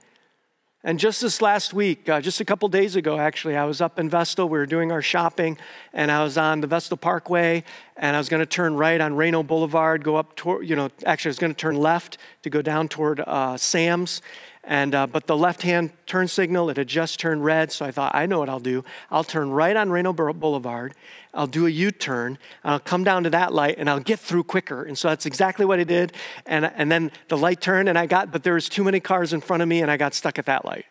And 0.86 1.00
just 1.00 1.20
this 1.20 1.42
last 1.42 1.74
week, 1.74 2.08
uh, 2.08 2.20
just 2.20 2.40
a 2.40 2.44
couple 2.44 2.68
days 2.68 2.94
ago, 2.94 3.18
actually, 3.18 3.56
I 3.56 3.64
was 3.64 3.80
up 3.80 3.98
in 3.98 4.08
Vestal. 4.08 4.48
We 4.48 4.56
were 4.56 4.66
doing 4.66 4.92
our 4.92 5.02
shopping, 5.02 5.58
and 5.92 6.12
I 6.12 6.22
was 6.22 6.38
on 6.38 6.60
the 6.60 6.68
Vestal 6.68 6.96
Parkway, 6.96 7.64
and 7.96 8.14
I 8.14 8.20
was 8.20 8.28
going 8.28 8.38
to 8.38 8.46
turn 8.46 8.76
right 8.76 9.00
on 9.00 9.14
Rano 9.14 9.44
Boulevard, 9.44 10.04
go 10.04 10.14
up 10.14 10.36
toward, 10.36 10.68
you 10.68 10.76
know, 10.76 10.88
actually, 11.04 11.30
I 11.30 11.32
was 11.32 11.38
going 11.40 11.52
to 11.52 11.58
turn 11.58 11.74
left 11.74 12.18
to 12.42 12.50
go 12.50 12.62
down 12.62 12.86
toward 12.86 13.18
uh, 13.18 13.56
Sam's. 13.56 14.22
And, 14.68 14.96
uh, 14.96 15.06
but 15.06 15.28
the 15.28 15.36
left 15.36 15.62
hand 15.62 15.92
turn 16.06 16.26
signal, 16.26 16.68
it 16.70 16.76
had 16.76 16.88
just 16.88 17.20
turned 17.20 17.44
red. 17.44 17.70
So 17.70 17.86
I 17.86 17.92
thought, 17.92 18.16
I 18.16 18.26
know 18.26 18.40
what 18.40 18.48
I'll 18.48 18.58
do. 18.58 18.84
I'll 19.12 19.22
turn 19.22 19.50
right 19.50 19.76
on 19.76 19.90
Rano 19.90 20.14
Boulevard. 20.14 20.92
I'll 21.32 21.46
do 21.46 21.66
a 21.66 21.70
U 21.70 21.92
turn. 21.92 22.36
I'll 22.64 22.80
come 22.80 23.04
down 23.04 23.22
to 23.22 23.30
that 23.30 23.52
light 23.52 23.76
and 23.78 23.88
I'll 23.88 24.00
get 24.00 24.18
through 24.18 24.42
quicker. 24.42 24.82
And 24.82 24.98
so 24.98 25.08
that's 25.08 25.24
exactly 25.24 25.64
what 25.64 25.78
I 25.78 25.84
did. 25.84 26.12
And, 26.46 26.64
and 26.64 26.90
then 26.90 27.12
the 27.28 27.38
light 27.38 27.60
turned 27.60 27.88
and 27.88 27.96
I 27.96 28.06
got, 28.06 28.32
but 28.32 28.42
there 28.42 28.54
was 28.54 28.68
too 28.68 28.82
many 28.82 28.98
cars 28.98 29.32
in 29.32 29.40
front 29.40 29.62
of 29.62 29.68
me 29.68 29.82
and 29.82 29.90
I 29.90 29.96
got 29.96 30.14
stuck 30.14 30.36
at 30.36 30.46
that 30.46 30.64
light. 30.64 30.86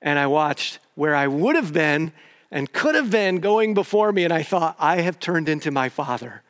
And 0.00 0.16
I 0.16 0.28
watched 0.28 0.78
where 0.94 1.16
I 1.16 1.26
would 1.26 1.56
have 1.56 1.72
been 1.72 2.12
and 2.52 2.72
could 2.72 2.94
have 2.94 3.10
been 3.10 3.40
going 3.40 3.74
before 3.74 4.12
me. 4.12 4.22
And 4.22 4.32
I 4.32 4.44
thought, 4.44 4.76
I 4.78 5.00
have 5.00 5.18
turned 5.18 5.48
into 5.48 5.72
my 5.72 5.88
father, 5.88 6.42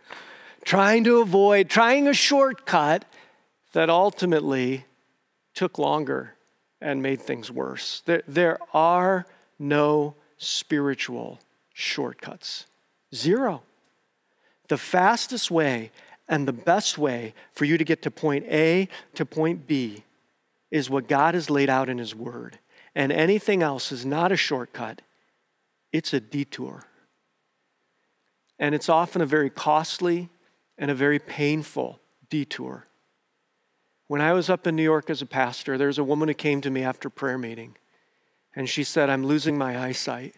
trying 0.66 1.04
to 1.04 1.22
avoid, 1.22 1.70
trying 1.70 2.08
a 2.08 2.12
shortcut 2.12 3.06
that 3.72 3.88
ultimately 3.88 4.84
took 5.54 5.78
longer 5.78 6.34
and 6.82 7.02
made 7.02 7.20
things 7.20 7.50
worse. 7.50 8.02
There, 8.04 8.22
there 8.26 8.58
are 8.74 9.26
no 9.58 10.14
spiritual 10.36 11.38
shortcuts. 11.72 12.66
Zero. 13.14 13.62
The 14.68 14.78
fastest 14.78 15.50
way 15.50 15.90
and 16.28 16.46
the 16.46 16.52
best 16.52 16.98
way 16.98 17.34
for 17.52 17.64
you 17.64 17.78
to 17.78 17.84
get 17.84 18.02
to 18.02 18.10
point 18.10 18.44
A 18.46 18.88
to 19.14 19.24
point 19.24 19.66
B 19.66 20.04
is 20.70 20.88
what 20.88 21.08
God 21.08 21.34
has 21.34 21.50
laid 21.50 21.68
out 21.68 21.88
in 21.88 21.98
His 21.98 22.14
Word. 22.14 22.58
And 22.94 23.12
anything 23.12 23.62
else 23.62 23.92
is 23.92 24.04
not 24.04 24.32
a 24.32 24.36
shortcut, 24.36 25.02
it's 25.92 26.12
a 26.12 26.20
detour. 26.20 26.84
And 28.58 28.74
it's 28.74 28.88
often 28.88 29.20
a 29.22 29.26
very 29.26 29.50
costly 29.50 30.28
and 30.78 30.90
a 30.90 30.94
very 30.94 31.18
painful 31.18 32.00
detour. 32.30 32.86
When 34.12 34.20
I 34.20 34.34
was 34.34 34.50
up 34.50 34.66
in 34.66 34.76
New 34.76 34.82
York 34.82 35.08
as 35.08 35.22
a 35.22 35.26
pastor, 35.26 35.78
there 35.78 35.86
was 35.86 35.96
a 35.96 36.04
woman 36.04 36.28
who 36.28 36.34
came 36.34 36.60
to 36.60 36.70
me 36.70 36.82
after 36.82 37.08
prayer 37.08 37.38
meeting, 37.38 37.76
and 38.54 38.68
she 38.68 38.84
said, 38.84 39.08
I'm 39.08 39.24
losing 39.24 39.56
my 39.56 39.82
eyesight. 39.82 40.34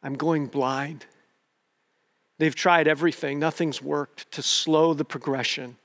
I'm 0.00 0.14
going 0.14 0.46
blind. 0.46 1.06
They've 2.38 2.54
tried 2.54 2.86
everything, 2.86 3.40
nothing's 3.40 3.82
worked 3.82 4.30
to 4.30 4.42
slow 4.42 4.94
the 4.94 5.04
progression. 5.04 5.76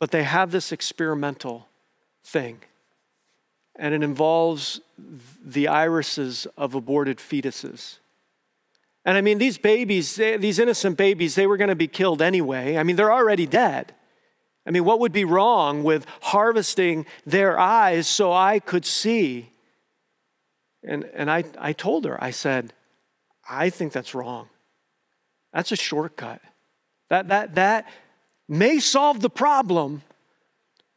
But 0.00 0.10
they 0.10 0.24
have 0.24 0.50
this 0.50 0.72
experimental 0.72 1.68
thing, 2.24 2.62
and 3.76 3.94
it 3.94 4.02
involves 4.02 4.80
the 4.98 5.68
irises 5.68 6.48
of 6.56 6.74
aborted 6.74 7.18
fetuses. 7.18 7.98
And 9.04 9.16
I 9.16 9.20
mean, 9.20 9.38
these 9.38 9.56
babies, 9.56 10.16
these 10.16 10.58
innocent 10.58 10.96
babies, 10.96 11.36
they 11.36 11.46
were 11.46 11.56
going 11.56 11.68
to 11.68 11.76
be 11.76 11.86
killed 11.86 12.20
anyway. 12.20 12.76
I 12.76 12.82
mean, 12.82 12.96
they're 12.96 13.12
already 13.12 13.46
dead. 13.46 13.94
I 14.68 14.70
mean, 14.70 14.84
what 14.84 15.00
would 15.00 15.12
be 15.12 15.24
wrong 15.24 15.82
with 15.82 16.04
harvesting 16.20 17.06
their 17.24 17.58
eyes 17.58 18.06
so 18.06 18.34
I 18.34 18.58
could 18.58 18.84
see? 18.84 19.50
And, 20.84 21.04
and 21.14 21.30
I, 21.30 21.44
I 21.58 21.72
told 21.72 22.04
her, 22.04 22.22
I 22.22 22.32
said, 22.32 22.74
I 23.48 23.70
think 23.70 23.94
that's 23.94 24.14
wrong. 24.14 24.50
That's 25.54 25.72
a 25.72 25.76
shortcut. 25.76 26.42
That, 27.08 27.28
that, 27.28 27.54
that 27.54 27.88
may 28.46 28.78
solve 28.78 29.20
the 29.20 29.30
problem, 29.30 30.02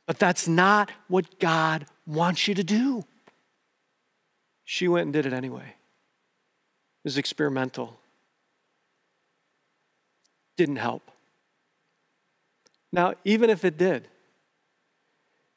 but 0.05 0.19
that's 0.19 0.49
not 0.49 0.91
what 1.07 1.39
God 1.39 1.85
wants 2.05 2.49
you 2.49 2.55
to 2.55 2.65
do. 2.65 3.05
She 4.65 4.89
went 4.89 5.05
and 5.05 5.13
did 5.13 5.25
it 5.25 5.31
anyway. 5.31 5.63
It 5.69 7.05
was 7.05 7.17
experimental. 7.17 7.97
Didn't 10.57 10.75
help. 10.75 11.10
Now, 12.91 13.13
even 13.23 13.49
if 13.49 13.63
it 13.63 13.77
did, 13.77 14.07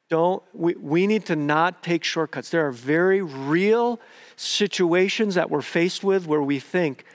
don't 0.09 0.43
we, 0.53 0.75
we 0.75 1.07
need 1.07 1.25
to 1.25 1.35
not 1.35 1.81
take 1.81 2.03
shortcuts. 2.03 2.49
There 2.49 2.67
are 2.67 2.71
very 2.71 3.21
real 3.21 3.99
situations 4.35 5.35
that 5.35 5.49
we're 5.49 5.61
faced 5.61 6.03
with 6.03 6.27
where 6.27 6.41
we 6.41 6.59
think 6.59 7.05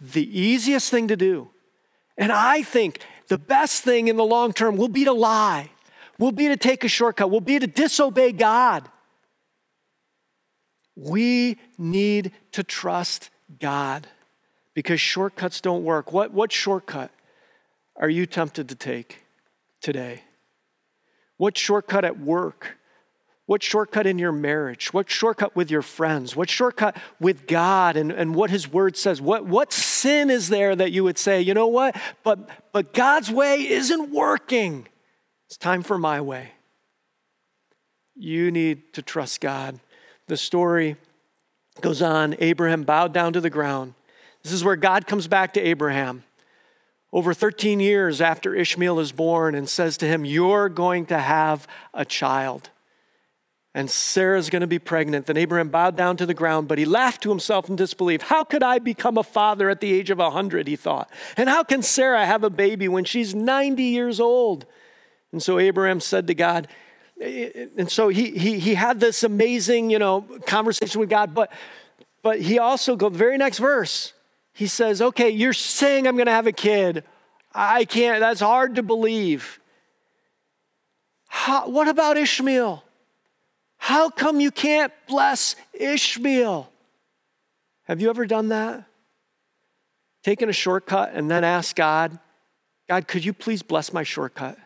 the 0.00 0.38
easiest 0.38 0.90
thing 0.90 1.08
to 1.08 1.16
do, 1.16 1.50
and 2.18 2.30
I 2.30 2.62
think 2.62 3.00
the 3.28 3.38
best 3.38 3.82
thing 3.82 4.08
in 4.08 4.16
the 4.16 4.24
long 4.24 4.52
term 4.52 4.76
will 4.76 4.88
be 4.88 5.04
to 5.04 5.12
lie, 5.12 5.70
will 6.18 6.32
be 6.32 6.48
to 6.48 6.56
take 6.56 6.84
a 6.84 6.88
shortcut, 6.88 7.30
will 7.30 7.40
be 7.40 7.58
to 7.58 7.66
disobey 7.66 8.32
God. 8.32 8.88
We 10.96 11.58
need 11.78 12.32
to 12.52 12.62
trust 12.62 13.30
God 13.58 14.06
because 14.74 15.00
shortcuts 15.00 15.60
don't 15.60 15.82
work. 15.82 16.12
What, 16.12 16.32
what 16.32 16.52
shortcut 16.52 17.10
are 17.96 18.08
you 18.08 18.26
tempted 18.26 18.68
to 18.68 18.74
take 18.74 19.23
today? 19.84 20.22
What 21.36 21.56
shortcut 21.58 22.04
at 22.04 22.18
work? 22.18 22.78
What 23.46 23.62
shortcut 23.62 24.06
in 24.06 24.18
your 24.18 24.32
marriage? 24.32 24.94
What 24.94 25.10
shortcut 25.10 25.54
with 25.54 25.70
your 25.70 25.82
friends? 25.82 26.34
What 26.34 26.48
shortcut 26.48 26.96
with 27.20 27.46
God 27.46 27.96
and, 27.96 28.10
and 28.10 28.34
what 28.34 28.48
His 28.48 28.72
Word 28.72 28.96
says? 28.96 29.20
What, 29.20 29.44
what 29.44 29.72
sin 29.72 30.30
is 30.30 30.48
there 30.48 30.74
that 30.74 30.92
you 30.92 31.04
would 31.04 31.18
say, 31.18 31.42
you 31.42 31.52
know 31.52 31.66
what? 31.66 31.94
But, 32.22 32.48
but 32.72 32.94
God's 32.94 33.30
way 33.30 33.68
isn't 33.68 34.10
working. 34.10 34.88
It's 35.46 35.58
time 35.58 35.82
for 35.82 35.98
my 35.98 36.22
way. 36.22 36.52
You 38.16 38.50
need 38.50 38.94
to 38.94 39.02
trust 39.02 39.42
God. 39.42 39.78
The 40.28 40.38
story 40.38 40.96
goes 41.82 42.00
on. 42.00 42.36
Abraham 42.38 42.84
bowed 42.84 43.12
down 43.12 43.34
to 43.34 43.40
the 43.42 43.50
ground. 43.50 43.92
This 44.42 44.52
is 44.52 44.64
where 44.64 44.76
God 44.76 45.06
comes 45.06 45.28
back 45.28 45.52
to 45.54 45.60
Abraham 45.60 46.24
over 47.14 47.32
13 47.32 47.78
years 47.78 48.20
after 48.20 48.56
Ishmael 48.56 48.98
is 48.98 49.12
born 49.12 49.54
and 49.54 49.68
says 49.68 49.96
to 49.98 50.06
him, 50.06 50.24
You're 50.24 50.68
going 50.68 51.06
to 51.06 51.18
have 51.18 51.68
a 51.94 52.04
child. 52.04 52.70
And 53.72 53.88
Sarah's 53.90 54.50
going 54.50 54.60
to 54.60 54.68
be 54.68 54.80
pregnant. 54.80 55.26
Then 55.26 55.36
Abraham 55.36 55.68
bowed 55.68 55.96
down 55.96 56.16
to 56.18 56.26
the 56.26 56.34
ground, 56.34 56.68
but 56.68 56.78
he 56.78 56.84
laughed 56.84 57.22
to 57.22 57.30
himself 57.30 57.68
in 57.68 57.76
disbelief. 57.76 58.22
How 58.22 58.44
could 58.44 58.62
I 58.62 58.78
become 58.80 59.16
a 59.16 59.22
father 59.22 59.70
at 59.70 59.80
the 59.80 59.92
age 59.92 60.10
of 60.10 60.18
100? 60.18 60.66
He 60.66 60.76
thought. 60.76 61.08
And 61.36 61.48
how 61.48 61.62
can 61.62 61.82
Sarah 61.82 62.26
have 62.26 62.44
a 62.44 62.50
baby 62.50 62.88
when 62.88 63.04
she's 63.04 63.34
90 63.34 63.82
years 63.82 64.20
old? 64.20 64.66
And 65.32 65.42
so 65.42 65.58
Abraham 65.58 66.00
said 66.00 66.26
to 66.28 66.34
God, 66.34 66.68
and 67.20 67.90
so 67.90 68.08
he, 68.08 68.30
he, 68.36 68.58
he 68.58 68.74
had 68.74 68.98
this 68.98 69.22
amazing, 69.22 69.90
you 69.90 70.00
know, 70.00 70.22
conversation 70.46 71.00
with 71.00 71.10
God, 71.10 71.32
but, 71.32 71.52
but 72.22 72.40
he 72.40 72.58
also, 72.58 72.96
go 72.96 73.08
the 73.08 73.18
very 73.18 73.38
next 73.38 73.58
verse, 73.58 74.12
he 74.54 74.66
says, 74.66 75.02
Okay, 75.02 75.28
you're 75.30 75.52
saying 75.52 76.06
I'm 76.06 76.16
going 76.16 76.26
to 76.26 76.32
have 76.32 76.46
a 76.46 76.52
kid. 76.52 77.04
I 77.52 77.84
can't, 77.84 78.20
that's 78.20 78.40
hard 78.40 78.76
to 78.76 78.82
believe. 78.82 79.60
How, 81.28 81.68
what 81.68 81.88
about 81.88 82.16
Ishmael? 82.16 82.82
How 83.76 84.08
come 84.08 84.40
you 84.40 84.50
can't 84.50 84.92
bless 85.06 85.56
Ishmael? 85.74 86.70
Have 87.84 88.00
you 88.00 88.08
ever 88.08 88.24
done 88.24 88.48
that? 88.48 88.84
Taken 90.22 90.48
a 90.48 90.54
shortcut 90.54 91.12
and 91.12 91.30
then 91.30 91.44
asked 91.44 91.76
God, 91.76 92.18
God, 92.88 93.06
could 93.06 93.24
you 93.24 93.32
please 93.32 93.62
bless 93.62 93.92
my 93.92 94.02
shortcut? 94.02 94.56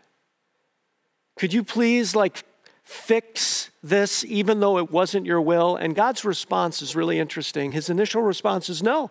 Could 1.37 1.53
you 1.53 1.65
please, 1.65 2.15
like, 2.15 2.45
fix 2.85 3.71
this 3.83 4.25
even 4.25 4.61
though 4.61 4.79
it 4.79 4.91
wasn't 4.91 5.27
your 5.27 5.41
will? 5.41 5.77
And 5.77 5.95
God's 5.95 6.25
response 6.25 6.83
is 6.83 6.95
really 6.95 7.19
interesting. 7.19 7.73
His 7.73 7.91
initial 7.91 8.23
response 8.23 8.69
is 8.69 8.83
no. 8.83 9.11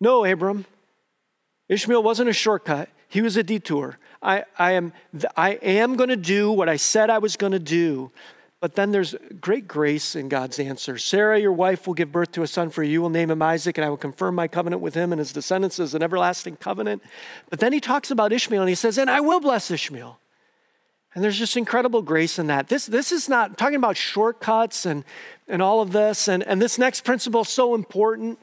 No, 0.00 0.24
Abram. 0.24 0.64
Ishmael 1.68 2.02
wasn't 2.02 2.28
a 2.28 2.32
shortcut, 2.32 2.88
he 3.08 3.22
was 3.22 3.36
a 3.36 3.42
detour. 3.42 3.98
I, 4.22 4.44
I 4.58 4.72
am, 4.72 4.92
I 5.36 5.52
am 5.52 5.96
going 5.96 6.10
to 6.10 6.16
do 6.16 6.52
what 6.52 6.68
I 6.68 6.76
said 6.76 7.08
I 7.08 7.18
was 7.18 7.36
going 7.36 7.52
to 7.52 7.58
do. 7.58 8.10
But 8.60 8.74
then 8.74 8.90
there's 8.90 9.14
great 9.40 9.66
grace 9.66 10.14
in 10.14 10.28
God's 10.28 10.58
answer. 10.58 10.98
Sarah, 10.98 11.40
your 11.40 11.52
wife, 11.52 11.86
will 11.86 11.94
give 11.94 12.12
birth 12.12 12.32
to 12.32 12.42
a 12.42 12.46
son 12.46 12.68
for 12.68 12.82
you. 12.82 12.92
You 12.92 13.02
will 13.02 13.08
name 13.08 13.30
him 13.30 13.40
Isaac, 13.40 13.78
and 13.78 13.84
I 13.86 13.88
will 13.88 13.96
confirm 13.96 14.34
my 14.34 14.48
covenant 14.48 14.82
with 14.82 14.92
him 14.92 15.12
and 15.12 15.18
his 15.18 15.32
descendants 15.32 15.80
as 15.80 15.94
an 15.94 16.02
everlasting 16.02 16.56
covenant. 16.56 17.02
But 17.48 17.60
then 17.60 17.72
he 17.72 17.80
talks 17.80 18.10
about 18.10 18.34
Ishmael, 18.34 18.60
and 18.60 18.68
he 18.68 18.74
says, 18.74 18.98
And 18.98 19.08
I 19.08 19.20
will 19.20 19.40
bless 19.40 19.70
Ishmael. 19.70 20.18
And 21.14 21.24
there's 21.24 21.38
just 21.38 21.56
incredible 21.56 22.02
grace 22.02 22.38
in 22.38 22.48
that. 22.48 22.68
This, 22.68 22.84
this 22.84 23.12
is 23.12 23.30
not 23.30 23.56
talking 23.56 23.76
about 23.76 23.96
shortcuts 23.96 24.84
and, 24.84 25.04
and 25.48 25.62
all 25.62 25.80
of 25.80 25.92
this. 25.92 26.28
And, 26.28 26.42
and 26.42 26.60
this 26.60 26.78
next 26.78 27.00
principle 27.00 27.40
is 27.40 27.48
so 27.48 27.74
important. 27.74 28.38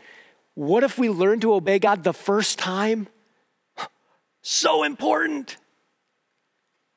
What 0.58 0.84
if 0.84 0.98
we 0.98 1.08
learn 1.08 1.39
to 1.41 1.54
obey 1.54 1.78
God 1.78 2.04
the 2.04 2.13
first 2.13 2.58
time? 2.58 3.10
So 4.41 4.82
important. 4.82 5.56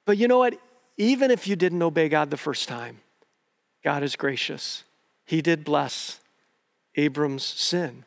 But 0.07 0.17
you 0.17 0.29
know 0.29 0.39
what? 0.39 0.59
Even 0.97 1.31
if 1.31 1.47
you 1.47 1.57
didn't 1.57 1.83
obey 1.83 2.09
God 2.09 2.31
the 2.31 2.39
first 2.39 2.69
time, 2.69 3.01
God 3.85 4.03
is 4.03 4.17
gracious. 4.17 4.85
He 5.27 5.43
did 5.43 5.63
bless 5.63 6.21
Abram's 6.97 7.45
sin 7.45 8.07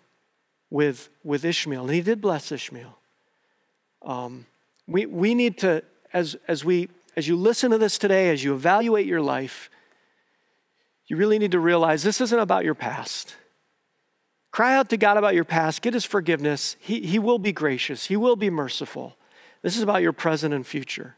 with, 0.72 1.10
with 1.24 1.46
Ishmael, 1.46 1.84
and 1.84 1.94
he 1.94 2.02
did 2.02 2.20
bless 2.20 2.52
Ishmael. 2.52 2.98
Um, 4.02 4.48
we, 4.88 5.06
we 5.06 5.36
need 5.36 5.60
to, 5.60 5.84
as, 6.14 6.36
as, 6.48 6.66
we, 6.66 6.90
as 7.16 7.28
you 7.28 7.36
listen 7.36 7.70
to 7.70 7.78
this 7.78 8.00
today, 8.00 8.32
as 8.32 8.44
you 8.44 8.56
evaluate 8.56 9.06
your 9.06 9.22
life, 9.22 9.70
you 11.06 11.16
really 11.16 11.38
need 11.38 11.52
to 11.52 11.60
realize 11.60 12.02
this 12.02 12.22
isn't 12.22 12.40
about 12.40 12.66
your 12.66 12.74
past. 12.74 13.36
Cry 14.54 14.76
out 14.76 14.88
to 14.90 14.98
God 14.98 15.18
about 15.18 15.34
your 15.34 15.46
past, 15.46 15.82
get 15.82 15.96
His 15.96 16.06
forgiveness. 16.06 16.78
He, 16.80 17.02
he 17.02 17.18
will 17.18 17.40
be 17.40 17.52
gracious, 17.52 18.06
He 18.06 18.16
will 18.16 18.36
be 18.36 18.52
merciful. 18.52 19.18
This 19.64 19.76
is 19.76 19.82
about 19.82 20.04
your 20.04 20.14
present 20.14 20.54
and 20.54 20.66
future. 20.66 21.16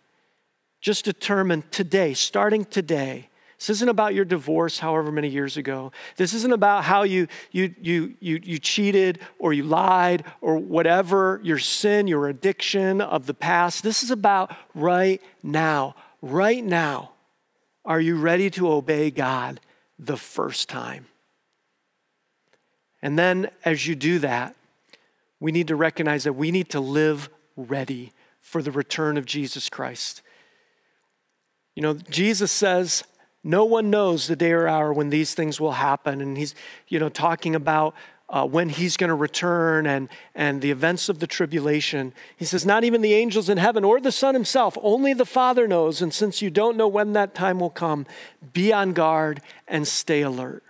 Just 0.79 1.03
determine 1.03 1.63
today, 1.69 2.13
starting 2.13 2.63
today. 2.63 3.29
This 3.57 3.69
isn't 3.71 3.89
about 3.89 4.13
your 4.13 4.23
divorce, 4.23 4.79
however 4.79 5.11
many 5.11 5.27
years 5.27 5.57
ago. 5.57 5.91
This 6.15 6.33
isn't 6.33 6.53
about 6.53 6.85
how 6.85 7.03
you, 7.03 7.27
you, 7.51 7.73
you, 7.81 8.15
you, 8.19 8.39
you 8.41 8.59
cheated 8.59 9.19
or 9.37 9.51
you 9.51 9.63
lied 9.63 10.23
or 10.41 10.57
whatever 10.57 11.41
your 11.43 11.57
sin, 11.57 12.07
your 12.07 12.29
addiction 12.29 13.01
of 13.01 13.25
the 13.25 13.33
past. 13.33 13.83
This 13.83 14.03
is 14.03 14.11
about 14.11 14.55
right 14.73 15.21
now. 15.41 15.95
Right 16.21 16.63
now. 16.63 17.11
Are 17.83 17.99
you 17.99 18.17
ready 18.17 18.49
to 18.51 18.69
obey 18.69 19.09
God 19.11 19.59
the 19.97 20.17
first 20.17 20.69
time? 20.69 21.07
And 23.05 23.19
then 23.19 23.51
as 23.63 23.85
you 23.85 23.93
do 23.93 24.17
that, 24.17 24.55
we 25.39 25.51
need 25.51 25.67
to 25.67 25.75
recognize 25.75 26.23
that 26.23 26.33
we 26.33 26.49
need 26.49 26.69
to 26.69 26.79
live 26.79 27.29
ready 27.55 28.13
for 28.41 28.63
the 28.63 28.71
return 28.71 29.15
of 29.15 29.27
Jesus 29.27 29.69
Christ. 29.69 30.23
You 31.75 31.83
know, 31.83 31.93
Jesus 31.93 32.51
says, 32.51 33.03
no 33.43 33.63
one 33.63 33.91
knows 33.91 34.25
the 34.25 34.35
day 34.35 34.53
or 34.53 34.67
hour 34.67 34.91
when 34.91 35.11
these 35.11 35.35
things 35.35 35.61
will 35.61 35.73
happen. 35.73 36.19
And 36.19 36.35
he's, 36.35 36.55
you 36.87 36.97
know, 36.97 37.09
talking 37.09 37.53
about 37.53 37.93
uh, 38.27 38.47
when 38.47 38.69
he's 38.69 38.97
going 38.97 39.09
to 39.09 39.13
return 39.13 39.85
and, 39.85 40.09
and 40.33 40.63
the 40.63 40.71
events 40.71 41.07
of 41.07 41.19
the 41.19 41.27
tribulation. 41.27 42.11
He 42.35 42.45
says, 42.45 42.65
Not 42.65 42.83
even 42.83 43.01
the 43.01 43.13
angels 43.13 43.49
in 43.49 43.59
heaven 43.59 43.83
or 43.83 44.01
the 44.01 44.11
Son 44.11 44.33
himself, 44.33 44.79
only 44.81 45.13
the 45.13 45.27
Father 45.27 45.67
knows. 45.67 46.01
And 46.01 46.11
since 46.11 46.41
you 46.41 46.49
don't 46.49 46.75
know 46.75 46.87
when 46.87 47.13
that 47.13 47.35
time 47.35 47.59
will 47.59 47.69
come, 47.69 48.07
be 48.51 48.73
on 48.73 48.93
guard 48.93 49.43
and 49.67 49.87
stay 49.87 50.23
alert. 50.23 50.63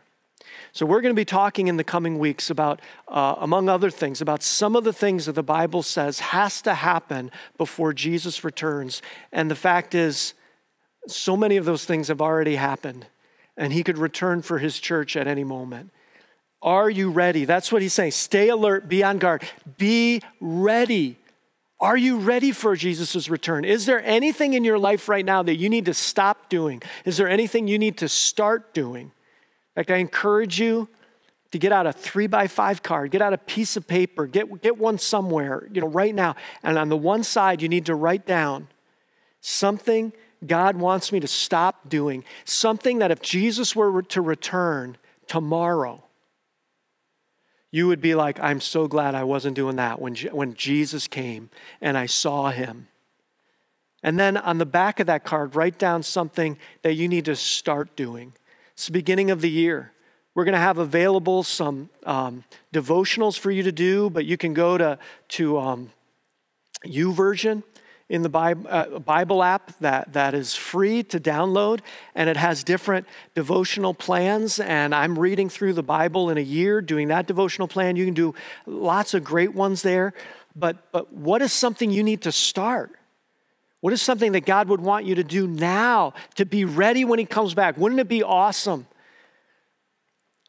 So, 0.76 0.86
we're 0.86 1.00
going 1.00 1.16
to 1.16 1.20
be 1.20 1.24
talking 1.24 1.70
in 1.70 1.78
the 1.78 1.86
coming 1.86 2.20
weeks 2.20 2.50
about, 2.50 2.82
uh, 3.08 3.36
among 3.38 3.70
other 3.70 3.90
things, 3.90 4.20
about 4.20 4.44
some 4.44 4.76
of 4.76 4.84
the 4.84 4.92
things 4.92 5.26
that 5.26 5.32
the 5.32 5.42
Bible 5.42 5.82
says 5.82 6.20
has 6.20 6.62
to 6.64 6.74
happen 6.74 7.32
before 7.58 7.94
Jesus 7.94 8.44
returns. 8.44 9.02
And 9.32 9.50
the 9.50 9.56
fact 9.56 9.96
is, 9.96 10.34
so 11.08 11.38
many 11.38 11.56
of 11.56 11.64
those 11.64 11.86
things 11.86 12.10
have 12.10 12.22
already 12.22 12.56
happened, 12.56 13.08
and 13.56 13.72
he 13.72 13.86
could 13.86 13.98
return 13.98 14.42
for 14.42 14.60
his 14.60 14.78
church 14.78 15.16
at 15.16 15.28
any 15.28 15.46
moment. 15.46 15.92
Are 16.62 16.90
you 16.90 17.10
ready? 17.10 17.46
That's 17.46 17.72
what 17.72 17.82
he's 17.82 17.94
saying. 17.94 18.12
Stay 18.12 18.50
alert, 18.50 18.90
be 18.90 19.02
on 19.02 19.18
guard, 19.18 19.48
be 19.78 20.22
ready. 20.42 21.18
Are 21.80 21.96
you 21.96 22.18
ready 22.18 22.52
for 22.52 22.76
Jesus' 22.76 23.30
return? 23.30 23.64
Is 23.64 23.86
there 23.86 24.04
anything 24.04 24.56
in 24.56 24.66
your 24.66 24.78
life 24.78 25.08
right 25.08 25.24
now 25.24 25.42
that 25.42 25.56
you 25.56 25.70
need 25.70 25.86
to 25.86 25.94
stop 25.94 26.50
doing? 26.50 26.82
Is 27.06 27.16
there 27.16 27.30
anything 27.30 27.70
you 27.70 27.80
need 27.80 28.00
to 28.00 28.10
start 28.10 28.74
doing? 28.74 29.14
Fact, 29.76 29.92
I 29.92 29.98
encourage 29.98 30.60
you 30.60 30.90
to 31.52 31.60
get 31.60 31.72
out 31.72 31.88
a 31.88 31.94
three 31.94 32.28
by 32.28 32.48
five 32.48 32.84
card, 32.84 33.12
get 33.12 33.22
out 33.22 33.34
a 33.34 33.38
piece 33.38 33.78
of 33.78 33.88
paper, 33.88 34.26
get, 34.26 34.62
get 34.62 34.78
one 34.78 34.98
somewhere, 34.98 35.68
you 35.72 35.82
know, 35.82 35.88
right 35.88 36.14
now. 36.14 36.36
And 36.64 36.78
on 36.78 36.90
the 36.90 36.98
one 36.98 37.24
side, 37.24 37.62
you 37.62 37.70
need 37.70 37.86
to 37.86 37.96
write 37.96 38.26
down 38.26 38.68
something 39.42 40.12
God 40.46 40.76
wants 40.76 41.12
me 41.12 41.20
to 41.20 41.28
stop 41.28 41.90
doing, 41.90 42.24
something 42.44 43.00
that 43.00 43.12
if 43.12 43.22
Jesus 43.22 43.76
were 43.76 44.02
to 44.02 44.22
return 44.22 44.98
tomorrow, 45.28 46.04
you 47.72 47.88
would 47.88 48.02
be 48.02 48.16
like, 48.16 48.40
I'm 48.40 48.62
so 48.62 48.88
glad 48.88 49.16
I 49.16 49.24
wasn't 49.24 49.56
doing 49.56 49.76
that 49.78 50.00
when, 50.00 50.16
when 50.16 50.54
Jesus 50.54 51.08
came 51.08 51.50
and 51.82 51.98
I 51.98 52.06
saw 52.06 52.50
him. 52.50 52.88
And 54.02 54.20
then 54.20 54.38
on 54.38 54.60
the 54.60 54.66
back 54.66 55.00
of 55.00 55.08
that 55.08 55.24
card, 55.24 55.56
write 55.56 55.78
down 55.78 56.04
something 56.04 56.58
that 56.84 56.94
you 56.94 57.08
need 57.08 57.26
to 57.26 57.36
start 57.36 57.96
doing. 57.96 58.34
It's 58.76 58.88
the 58.88 58.92
beginning 58.92 59.32
of 59.32 59.40
the 59.40 59.50
year. 59.50 59.94
We're 60.34 60.44
going 60.44 60.54
to 60.54 60.60
have 60.60 60.80
available 60.80 61.44
some 61.44 61.90
um, 62.06 62.44
devotionals 62.74 63.40
for 63.40 63.50
you 63.50 63.64
to 63.64 63.72
do, 63.72 64.10
but 64.10 64.26
you 64.26 64.36
can 64.36 64.54
go 64.54 64.78
to, 64.78 65.00
to 65.30 65.58
um, 65.58 65.92
YouVersion 66.86 67.64
in 68.10 68.22
the 68.22 68.28
Bible, 68.28 68.68
uh, 68.70 69.00
Bible 69.00 69.42
app 69.42 69.80
that, 69.80 70.12
that 70.12 70.34
is 70.34 70.54
free 70.54 71.04
to 71.04 71.22
download, 71.22 71.80
and 72.16 72.30
it 72.30 72.36
has 72.36 72.66
different 72.66 73.08
devotional 73.34 73.94
plans. 73.94 74.60
And 74.60 74.94
I'm 74.94 75.18
reading 75.18 75.48
through 75.48 75.72
the 75.72 75.82
Bible 75.82 76.30
in 76.30 76.38
a 76.38 76.42
year, 76.42 76.82
doing 76.82 77.08
that 77.08 77.28
devotional 77.28 77.70
plan. 77.70 77.96
You 77.96 78.04
can 78.04 78.14
do 78.14 78.36
lots 78.66 79.14
of 79.14 79.24
great 79.24 79.56
ones 79.56 79.84
there. 79.84 80.14
But, 80.54 80.92
but 80.92 81.14
what 81.14 81.42
is 81.42 81.54
something 81.54 81.92
you 81.92 82.04
need 82.04 82.24
to 82.24 82.34
start? 82.34 82.92
What 83.86 83.94
is 83.94 84.02
something 84.02 84.32
that 84.32 84.48
God 84.48 84.68
would 84.70 84.82
want 84.82 85.06
you 85.06 85.14
to 85.14 85.24
do 85.24 85.46
now 85.46 86.16
to 86.38 86.46
be 86.48 86.66
ready 86.66 87.06
when 87.06 87.20
He 87.20 87.26
comes 87.26 87.54
back? 87.54 87.78
Wouldn't 87.78 88.02
it 88.02 88.08
be 88.08 88.24
awesome 88.24 88.88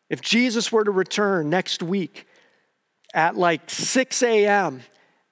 if 0.09 0.23
Jesus 0.23 0.73
were 0.73 0.83
to 0.83 0.91
return 0.91 1.51
next 1.51 1.83
week 1.83 2.27
at 3.13 3.37
like 3.37 3.69
6 3.69 4.23
a.m 4.23 4.81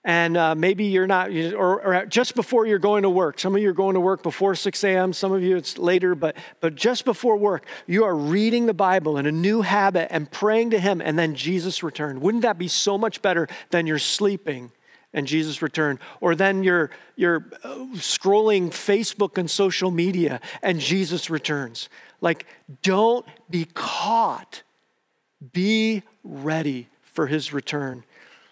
and 0.04 0.36
uh, 0.36 0.54
maybe 0.54 0.84
you're 0.84 1.06
not, 1.06 1.30
or, 1.30 1.80
or, 1.80 2.04
just 2.04 2.34
before 2.34 2.66
you're 2.66 2.78
going 2.78 3.04
to 3.04 3.08
work. 3.08 3.40
Some 3.40 3.56
of 3.56 3.62
you 3.62 3.70
are 3.70 3.72
going 3.72 3.94
to 3.94 4.00
work 4.00 4.22
before 4.22 4.54
6 4.54 4.84
a.m., 4.84 5.14
some 5.14 5.32
of 5.32 5.42
you 5.42 5.56
it's 5.56 5.78
later, 5.78 6.14
but, 6.14 6.36
but 6.60 6.74
just 6.74 7.06
before 7.06 7.38
work, 7.38 7.64
you 7.86 8.04
are 8.04 8.14
reading 8.14 8.66
the 8.66 8.74
Bible 8.74 9.16
in 9.16 9.24
a 9.24 9.32
new 9.32 9.62
habit 9.62 10.08
and 10.10 10.30
praying 10.30 10.72
to 10.72 10.78
Him, 10.78 11.00
and 11.00 11.18
then 11.18 11.34
Jesus 11.34 11.82
returned. 11.82 12.20
Wouldn't 12.20 12.42
that 12.42 12.58
be 12.58 12.68
so 12.68 12.98
much 12.98 13.22
better 13.22 13.48
than 13.70 13.86
you're 13.86 13.98
sleeping? 13.98 14.72
And 15.14 15.26
Jesus 15.26 15.62
returned. 15.62 16.00
Or 16.20 16.34
then 16.34 16.62
you're, 16.62 16.90
you're 17.16 17.46
uh, 17.62 17.76
scrolling 17.94 18.68
Facebook 18.68 19.38
and 19.38 19.50
social 19.50 19.90
media 19.90 20.40
and 20.62 20.80
Jesus 20.80 21.30
returns. 21.30 21.88
Like, 22.20 22.46
don't 22.82 23.24
be 23.48 23.66
caught. 23.72 24.62
Be 25.52 26.02
ready 26.22 26.88
for 27.02 27.28
his 27.28 27.52
return. 27.52 28.04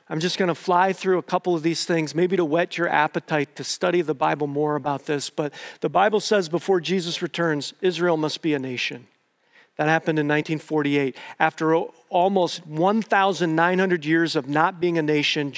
I'm 0.09 0.20
just 0.20 0.38
going 0.38 0.48
to 0.48 0.55
fly 0.55 0.92
through 0.92 1.18
a 1.18 1.22
couple 1.22 1.55
of 1.55 1.62
these 1.62 1.85
things, 1.85 2.14
maybe 2.14 2.37
to 2.37 2.44
whet 2.44 2.77
your 2.77 2.88
appetite 2.88 3.57
to 3.57 3.64
study 3.64 4.03
the 4.03 4.14
Bible 4.14 4.46
more 4.46 4.77
about 4.77 5.07
this. 5.07 5.31
But 5.31 5.55
the 5.81 5.88
Bible 5.88 6.20
says 6.20 6.48
before 6.48 6.81
Jesus 6.81 7.22
returns, 7.22 7.72
Israel 7.81 8.16
must 8.16 8.42
be 8.42 8.53
a 8.53 8.59
nation. 8.59 9.07
That 9.77 9.88
happened 9.88 10.18
in 10.18 10.29
1948. 10.29 11.16
After 11.40 11.75
almost 12.11 12.66
1,900 12.66 14.05
years 14.05 14.37
of 14.37 14.48
not 14.48 14.81
being 14.81 14.98
a 14.98 15.03
nation, 15.03 15.51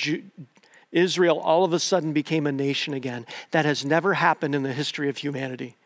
Israel 0.94 1.38
all 1.38 1.64
of 1.64 1.72
a 1.72 1.78
sudden 1.78 2.12
became 2.12 2.46
a 2.46 2.52
nation 2.52 2.94
again. 2.94 3.26
That 3.50 3.66
has 3.66 3.85
never 3.85 4.14
happened 4.14 4.54
in 4.54 4.62
the 4.62 4.72
history 4.72 5.09
of 5.11 5.18
humanity 5.18 5.76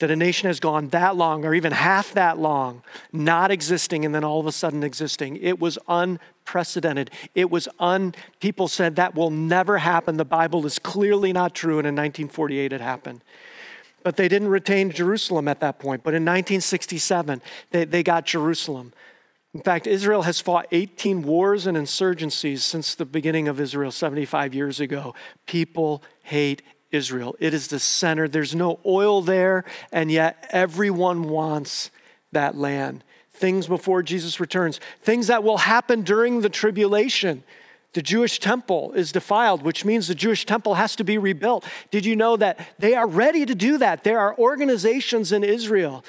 that 0.00 0.10
a 0.10 0.16
nation 0.16 0.48
has 0.48 0.58
gone 0.60 0.88
that 0.88 1.14
long 1.14 1.44
or 1.44 1.54
even 1.54 1.72
half 1.72 2.12
that 2.14 2.38
long 2.38 2.82
not 3.12 3.50
existing 3.50 4.04
and 4.04 4.14
then 4.14 4.24
all 4.24 4.40
of 4.40 4.46
a 4.46 4.52
sudden 4.52 4.82
existing. 4.82 5.36
It 5.36 5.60
was 5.60 5.78
unprecedented. 5.88 7.10
It 7.34 7.50
was 7.50 7.68
un, 7.78 8.14
people 8.40 8.66
said 8.66 8.96
that 8.96 9.14
will 9.14 9.30
never 9.30 9.78
happen. 9.78 10.16
The 10.16 10.24
Bible 10.24 10.66
is 10.66 10.78
clearly 10.78 11.32
not 11.32 11.54
true. 11.54 11.78
And 11.78 11.86
in 11.86 11.94
1948, 11.94 12.72
it 12.72 12.80
happened. 12.80 13.20
But 14.02 14.16
they 14.16 14.28
didn't 14.28 14.48
retain 14.48 14.90
Jerusalem 14.90 15.46
at 15.46 15.60
that 15.60 15.78
point. 15.78 16.02
But 16.02 16.14
in 16.14 16.22
1967, 16.22 17.42
they, 17.70 17.84
they 17.84 18.02
got 18.02 18.24
Jerusalem. 18.24 18.94
In 19.52 19.62
fact, 19.62 19.86
Israel 19.86 20.22
has 20.22 20.40
fought 20.40 20.66
18 20.70 21.22
wars 21.22 21.66
and 21.66 21.76
insurgencies 21.76 22.60
since 22.60 22.94
the 22.94 23.04
beginning 23.04 23.48
of 23.48 23.60
Israel 23.60 23.90
75 23.90 24.54
years 24.54 24.78
ago. 24.78 25.14
People 25.46 26.02
hate 26.22 26.62
Israel. 26.92 27.34
It 27.40 27.52
is 27.52 27.66
the 27.66 27.80
center. 27.80 28.28
There's 28.28 28.54
no 28.54 28.78
oil 28.86 29.22
there, 29.22 29.64
and 29.90 30.10
yet 30.10 30.46
everyone 30.50 31.24
wants 31.24 31.90
that 32.30 32.56
land. 32.56 33.02
Things 33.32 33.66
before 33.66 34.02
Jesus 34.02 34.38
returns, 34.38 34.78
things 35.02 35.26
that 35.26 35.42
will 35.42 35.58
happen 35.58 36.02
during 36.02 36.42
the 36.42 36.48
tribulation. 36.48 37.42
The 37.92 38.02
Jewish 38.02 38.38
temple 38.38 38.92
is 38.92 39.10
defiled, 39.10 39.62
which 39.62 39.84
means 39.84 40.06
the 40.06 40.14
Jewish 40.14 40.46
temple 40.46 40.74
has 40.74 40.94
to 40.94 41.02
be 41.02 41.18
rebuilt. 41.18 41.64
Did 41.90 42.06
you 42.06 42.14
know 42.14 42.36
that 42.36 42.68
they 42.78 42.94
are 42.94 43.06
ready 43.06 43.44
to 43.44 43.54
do 43.54 43.78
that? 43.78 44.04
There 44.04 44.20
are 44.20 44.36
organizations 44.38 45.32
in 45.32 45.42
Israel 45.42 46.04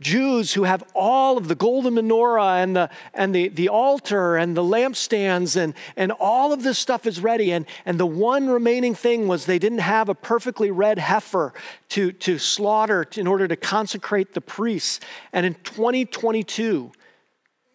Jews 0.00 0.52
who 0.52 0.64
have 0.64 0.82
all 0.94 1.38
of 1.38 1.46
the 1.46 1.54
golden 1.54 1.94
menorah 1.94 2.62
and 2.62 2.74
the, 2.74 2.90
and 3.14 3.34
the, 3.34 3.48
the 3.48 3.68
altar 3.68 4.36
and 4.36 4.56
the 4.56 4.62
lampstands 4.62 5.56
and, 5.56 5.72
and 5.96 6.10
all 6.12 6.52
of 6.52 6.64
this 6.64 6.78
stuff 6.78 7.06
is 7.06 7.20
ready. 7.20 7.52
And, 7.52 7.64
and 7.86 7.98
the 7.98 8.06
one 8.06 8.48
remaining 8.48 8.94
thing 8.94 9.28
was 9.28 9.46
they 9.46 9.60
didn't 9.60 9.78
have 9.78 10.08
a 10.08 10.14
perfectly 10.14 10.70
red 10.70 10.98
heifer 10.98 11.54
to, 11.90 12.10
to 12.12 12.38
slaughter 12.38 13.06
in 13.16 13.26
order 13.28 13.46
to 13.46 13.56
consecrate 13.56 14.34
the 14.34 14.40
priests. 14.40 14.98
And 15.32 15.46
in 15.46 15.54
2022, 15.54 16.90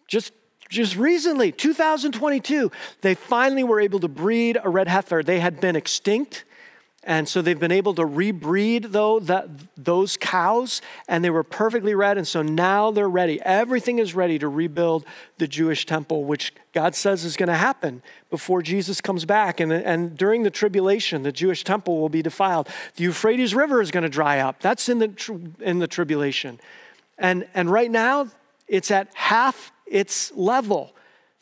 just 0.07 0.33
just 0.69 0.95
recently, 0.95 1.51
2022, 1.51 2.71
they 3.01 3.15
finally 3.15 3.63
were 3.63 3.79
able 3.79 3.99
to 4.01 4.07
breed 4.07 4.55
a 4.63 4.69
red 4.69 4.87
heifer. 4.87 5.23
They 5.23 5.39
had 5.39 5.59
been 5.59 5.75
extinct 5.75 6.45
and 7.03 7.29
so 7.29 7.41
they've 7.41 7.59
been 7.59 7.71
able 7.71 7.93
to 7.95 8.03
rebreed 8.03 8.91
though 8.91 9.21
that, 9.21 9.47
those 9.77 10.17
cows, 10.17 10.81
and 11.07 11.23
they 11.23 11.29
were 11.29 11.43
perfectly 11.43 11.95
red. 11.95 12.17
And 12.17 12.27
so 12.27 12.41
now 12.41 12.91
they're 12.91 13.09
ready. 13.09 13.41
Everything 13.41 13.99
is 13.99 14.13
ready 14.13 14.37
to 14.39 14.49
rebuild 14.49 15.05
the 15.37 15.47
Jewish 15.47 15.85
temple, 15.85 16.25
which 16.25 16.53
God 16.73 16.95
says 16.95 17.23
is 17.23 17.37
going 17.37 17.47
to 17.47 17.55
happen 17.55 18.03
before 18.29 18.61
Jesus 18.61 18.99
comes 18.99 19.23
back. 19.23 19.61
And, 19.61 19.71
and 19.71 20.17
during 20.17 20.43
the 20.43 20.49
tribulation, 20.49 21.23
the 21.23 21.31
Jewish 21.31 21.63
temple 21.63 21.99
will 21.99 22.09
be 22.09 22.21
defiled. 22.21 22.67
The 22.95 23.05
Euphrates 23.05 23.55
River 23.55 23.81
is 23.81 23.91
going 23.91 24.03
to 24.03 24.09
dry 24.09 24.39
up. 24.39 24.59
That's 24.59 24.89
in 24.89 24.99
the, 24.99 25.51
in 25.61 25.79
the 25.79 25.87
tribulation. 25.87 26.59
And, 27.17 27.47
and 27.53 27.71
right 27.71 27.89
now, 27.89 28.27
it's 28.67 28.91
at 28.91 29.07
half 29.15 29.71
its 29.87 30.33
level. 30.33 30.93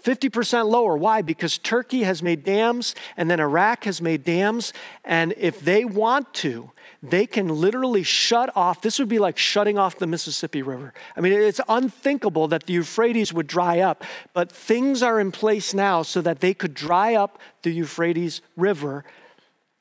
50% 0.08 0.70
lower. 0.70 0.96
Why? 0.96 1.22
Because 1.22 1.58
Turkey 1.58 2.04
has 2.04 2.24
made 2.24 2.46
dams 2.46 2.96
and 3.18 3.30
then 3.30 3.42
Iraq 3.42 3.84
has 3.84 4.02
made 4.02 4.24
dams. 4.24 4.72
And 5.04 5.34
if 5.36 5.60
they 5.60 5.84
want 5.84 6.34
to, 6.36 6.72
they 7.04 7.26
can 7.26 7.50
literally 7.50 8.04
shut 8.04 8.56
off. 8.56 8.82
This 8.82 9.00
would 9.00 9.10
be 9.10 9.20
like 9.20 9.38
shutting 9.38 9.78
off 9.78 10.00
the 10.00 10.08
Mississippi 10.08 10.62
River. 10.62 10.94
I 11.18 11.20
mean, 11.20 11.34
it's 11.34 11.60
unthinkable 11.68 12.48
that 12.48 12.68
the 12.68 12.74
Euphrates 12.74 13.34
would 13.34 13.48
dry 13.48 13.80
up, 13.80 14.06
but 14.34 14.50
things 14.50 15.04
are 15.04 15.20
in 15.20 15.34
place 15.34 15.74
now 15.74 16.04
so 16.04 16.22
that 16.22 16.40
they 16.40 16.54
could 16.54 16.74
dry 16.74 17.16
up 17.16 17.38
the 17.64 17.72
Euphrates 17.72 18.42
River 18.56 19.04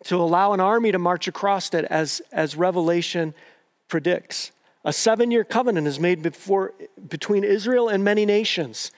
to 0.06 0.16
allow 0.16 0.52
an 0.52 0.60
army 0.60 0.90
to 0.90 0.98
march 0.98 1.28
across 1.28 1.72
it 1.72 1.84
as, 1.84 2.20
as 2.32 2.56
Revelation 2.56 3.32
predicts. 3.86 4.50
A 4.84 4.92
seven 4.92 5.30
year 5.30 5.44
covenant 5.44 5.86
is 5.86 6.00
made 6.00 6.20
before, 6.20 6.74
between 7.08 7.44
Israel 7.44 7.88
and 7.88 8.02
many 8.02 8.26
nations. 8.26 8.90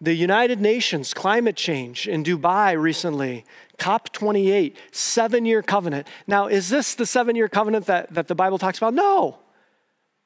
The 0.00 0.14
United 0.14 0.60
Nations 0.60 1.14
climate 1.14 1.56
change 1.56 2.06
in 2.06 2.22
Dubai 2.22 2.78
recently, 2.78 3.44
COP28, 3.78 4.74
seven 4.92 5.46
year 5.46 5.62
covenant. 5.62 6.06
Now, 6.26 6.48
is 6.48 6.68
this 6.68 6.94
the 6.94 7.06
seven 7.06 7.34
year 7.34 7.48
covenant 7.48 7.86
that, 7.86 8.12
that 8.12 8.28
the 8.28 8.34
Bible 8.34 8.58
talks 8.58 8.76
about? 8.78 8.92
No. 8.92 9.38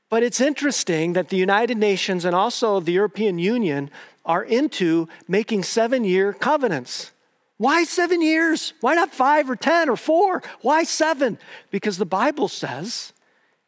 But 0.08 0.24
it's 0.24 0.40
interesting 0.40 1.12
that 1.12 1.28
the 1.28 1.36
United 1.36 1.78
Nations 1.78 2.24
and 2.24 2.34
also 2.34 2.80
the 2.80 2.92
European 2.92 3.38
Union 3.38 3.90
are 4.24 4.42
into 4.42 5.08
making 5.28 5.62
seven 5.62 6.04
year 6.04 6.32
covenants. 6.32 7.12
Why 7.56 7.84
seven 7.84 8.22
years? 8.22 8.72
Why 8.80 8.94
not 8.94 9.12
five 9.14 9.48
or 9.48 9.54
10 9.54 9.88
or 9.88 9.96
four? 9.96 10.42
Why 10.62 10.82
seven? 10.82 11.38
Because 11.70 11.98
the 11.98 12.06
Bible 12.06 12.48
says 12.48 13.12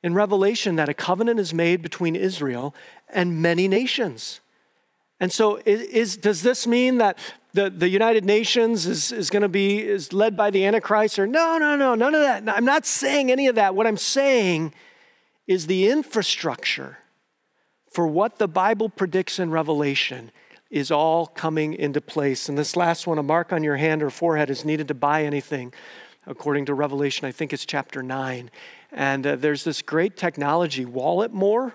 in 0.03 0.15
Revelation 0.15 0.77
that 0.77 0.89
a 0.89 0.95
covenant 0.95 1.39
is 1.39 1.55
made 1.55 1.81
between 1.81 2.17
Israel 2.17 2.75
and 3.09 3.41
many 3.41 3.69
nations. 3.69 4.41
And 5.23 5.33
so, 5.33 5.61
is, 5.65 6.17
does 6.17 6.43
this 6.43 6.67
mean 6.67 6.99
that 6.99 7.17
the, 7.53 7.71
the 7.71 7.89
United 7.89 8.25
Nations 8.25 8.87
is, 8.87 9.13
is 9.13 9.31
going 9.31 9.45
to 9.45 9.49
be 9.49 9.79
is 9.79 10.13
led 10.13 10.37
by 10.37 10.51
the 10.51 10.67
Antichrist? 10.67 11.17
Or 11.17 11.29
no, 11.29 11.59
no, 11.59 11.77
no, 11.77 11.95
none 11.95 12.13
of 12.13 12.23
that. 12.23 12.49
I'm 12.49 12.65
not 12.65 12.85
saying 12.85 13.31
any 13.31 13.47
of 13.47 13.55
that. 13.55 13.77
What 13.77 13.87
I'm 13.87 13.97
saying 13.97 14.75
is 15.47 15.69
the 15.69 15.89
infrastructure 15.89 16.99
for 17.89 18.05
what 18.05 18.39
the 18.39 18.49
Bible 18.49 18.89
predicts 18.89 19.39
in 19.39 19.53
Revelation 19.53 20.33
is 20.71 20.91
all 20.91 21.29
coming 21.29 21.73
into 21.73 22.01
place. 22.01 22.49
And 22.49 22.59
this 22.59 22.75
last 22.75 23.07
one, 23.07 23.17
a 23.19 23.23
mark 23.23 23.53
on 23.53 23.63
your 23.63 23.77
hand 23.77 24.03
or 24.03 24.11
forehead, 24.11 24.51
is 24.51 24.65
needed 24.65 24.89
to 24.89 24.95
buy 24.95 25.23
anything, 25.23 25.73
according 26.27 26.65
to 26.65 26.75
Revelation. 26.75 27.29
I 27.29 27.31
think 27.31 27.53
it's 27.53 27.65
chapter 27.65 28.03
9. 28.03 28.51
And 28.91 29.25
uh, 29.25 29.37
there's 29.37 29.63
this 29.63 29.83
great 29.83 30.17
technology, 30.17 30.85
Walletmor 30.85 31.75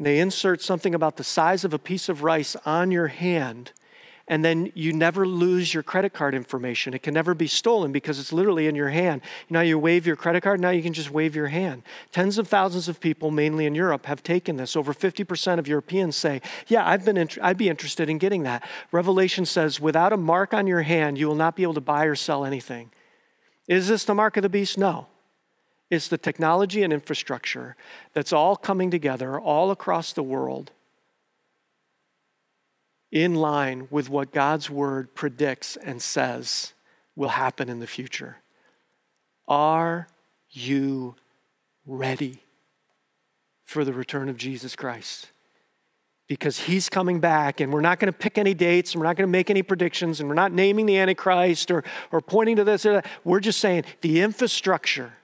and 0.00 0.06
they 0.06 0.18
insert 0.18 0.62
something 0.62 0.94
about 0.94 1.18
the 1.18 1.24
size 1.24 1.62
of 1.62 1.74
a 1.74 1.78
piece 1.78 2.08
of 2.08 2.22
rice 2.22 2.56
on 2.64 2.90
your 2.90 3.08
hand, 3.08 3.72
and 4.26 4.42
then 4.42 4.72
you 4.74 4.94
never 4.94 5.26
lose 5.26 5.74
your 5.74 5.82
credit 5.82 6.14
card 6.14 6.34
information. 6.34 6.94
It 6.94 7.02
can 7.02 7.12
never 7.12 7.34
be 7.34 7.46
stolen 7.46 7.92
because 7.92 8.18
it's 8.18 8.32
literally 8.32 8.66
in 8.66 8.74
your 8.74 8.88
hand. 8.88 9.20
Now 9.50 9.60
you 9.60 9.78
wave 9.78 10.06
your 10.06 10.16
credit 10.16 10.42
card, 10.42 10.58
now 10.58 10.70
you 10.70 10.82
can 10.82 10.94
just 10.94 11.10
wave 11.10 11.36
your 11.36 11.48
hand. 11.48 11.82
Tens 12.12 12.38
of 12.38 12.48
thousands 12.48 12.88
of 12.88 12.98
people, 12.98 13.30
mainly 13.30 13.66
in 13.66 13.74
Europe, 13.74 14.06
have 14.06 14.22
taken 14.22 14.56
this. 14.56 14.74
Over 14.74 14.94
50% 14.94 15.58
of 15.58 15.68
Europeans 15.68 16.16
say, 16.16 16.40
Yeah, 16.66 16.88
I've 16.88 17.04
been 17.04 17.18
int- 17.18 17.36
I'd 17.42 17.58
be 17.58 17.68
interested 17.68 18.08
in 18.08 18.16
getting 18.16 18.44
that. 18.44 18.66
Revelation 18.92 19.44
says, 19.44 19.80
Without 19.82 20.14
a 20.14 20.16
mark 20.16 20.54
on 20.54 20.66
your 20.66 20.80
hand, 20.80 21.18
you 21.18 21.28
will 21.28 21.34
not 21.34 21.56
be 21.56 21.62
able 21.62 21.74
to 21.74 21.82
buy 21.82 22.06
or 22.06 22.14
sell 22.14 22.46
anything. 22.46 22.90
Is 23.68 23.88
this 23.88 24.04
the 24.04 24.14
mark 24.14 24.38
of 24.38 24.44
the 24.44 24.48
beast? 24.48 24.78
No. 24.78 25.08
It's 25.90 26.06
the 26.06 26.18
technology 26.18 26.84
and 26.84 26.92
infrastructure 26.92 27.76
that's 28.14 28.32
all 28.32 28.54
coming 28.54 28.90
together 28.90 29.40
all 29.40 29.72
across 29.72 30.12
the 30.12 30.22
world 30.22 30.70
in 33.10 33.34
line 33.34 33.88
with 33.90 34.08
what 34.08 34.32
God's 34.32 34.70
word 34.70 35.14
predicts 35.16 35.76
and 35.76 36.00
says 36.00 36.74
will 37.16 37.30
happen 37.30 37.68
in 37.68 37.80
the 37.80 37.86
future. 37.88 38.36
Are 39.48 40.06
you 40.50 41.16
ready 41.84 42.44
for 43.64 43.84
the 43.84 43.92
return 43.92 44.28
of 44.28 44.36
Jesus 44.36 44.76
Christ? 44.76 45.32
Because 46.28 46.60
he's 46.60 46.88
coming 46.88 47.18
back, 47.18 47.58
and 47.58 47.72
we're 47.72 47.80
not 47.80 47.98
going 47.98 48.12
to 48.12 48.16
pick 48.16 48.38
any 48.38 48.54
dates, 48.54 48.92
and 48.92 49.00
we're 49.00 49.08
not 49.08 49.16
going 49.16 49.26
to 49.26 49.32
make 49.32 49.50
any 49.50 49.64
predictions, 49.64 50.20
and 50.20 50.28
we're 50.28 50.36
not 50.36 50.52
naming 50.52 50.86
the 50.86 50.96
Antichrist 50.96 51.72
or, 51.72 51.82
or 52.12 52.20
pointing 52.20 52.54
to 52.54 52.62
this 52.62 52.86
or 52.86 52.92
that. 52.92 53.06
We're 53.24 53.40
just 53.40 53.58
saying 53.58 53.82
the 54.02 54.20
infrastructure 54.20 55.14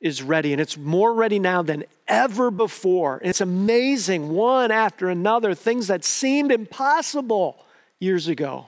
is 0.00 0.22
ready, 0.22 0.52
and 0.52 0.60
it's 0.60 0.76
more 0.76 1.14
ready 1.14 1.38
now 1.38 1.62
than 1.62 1.84
ever 2.06 2.50
before. 2.50 3.20
It's 3.22 3.40
amazing, 3.40 4.28
one 4.28 4.70
after 4.70 5.08
another, 5.08 5.54
things 5.54 5.86
that 5.86 6.04
seemed 6.04 6.52
impossible 6.52 7.64
years 7.98 8.28
ago 8.28 8.66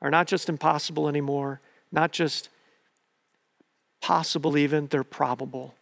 are 0.00 0.10
not 0.10 0.26
just 0.26 0.48
impossible 0.48 1.08
anymore, 1.08 1.60
not 1.90 2.12
just 2.12 2.48
possible, 4.00 4.56
even, 4.56 4.86
they're 4.88 5.02
probable. 5.02 5.74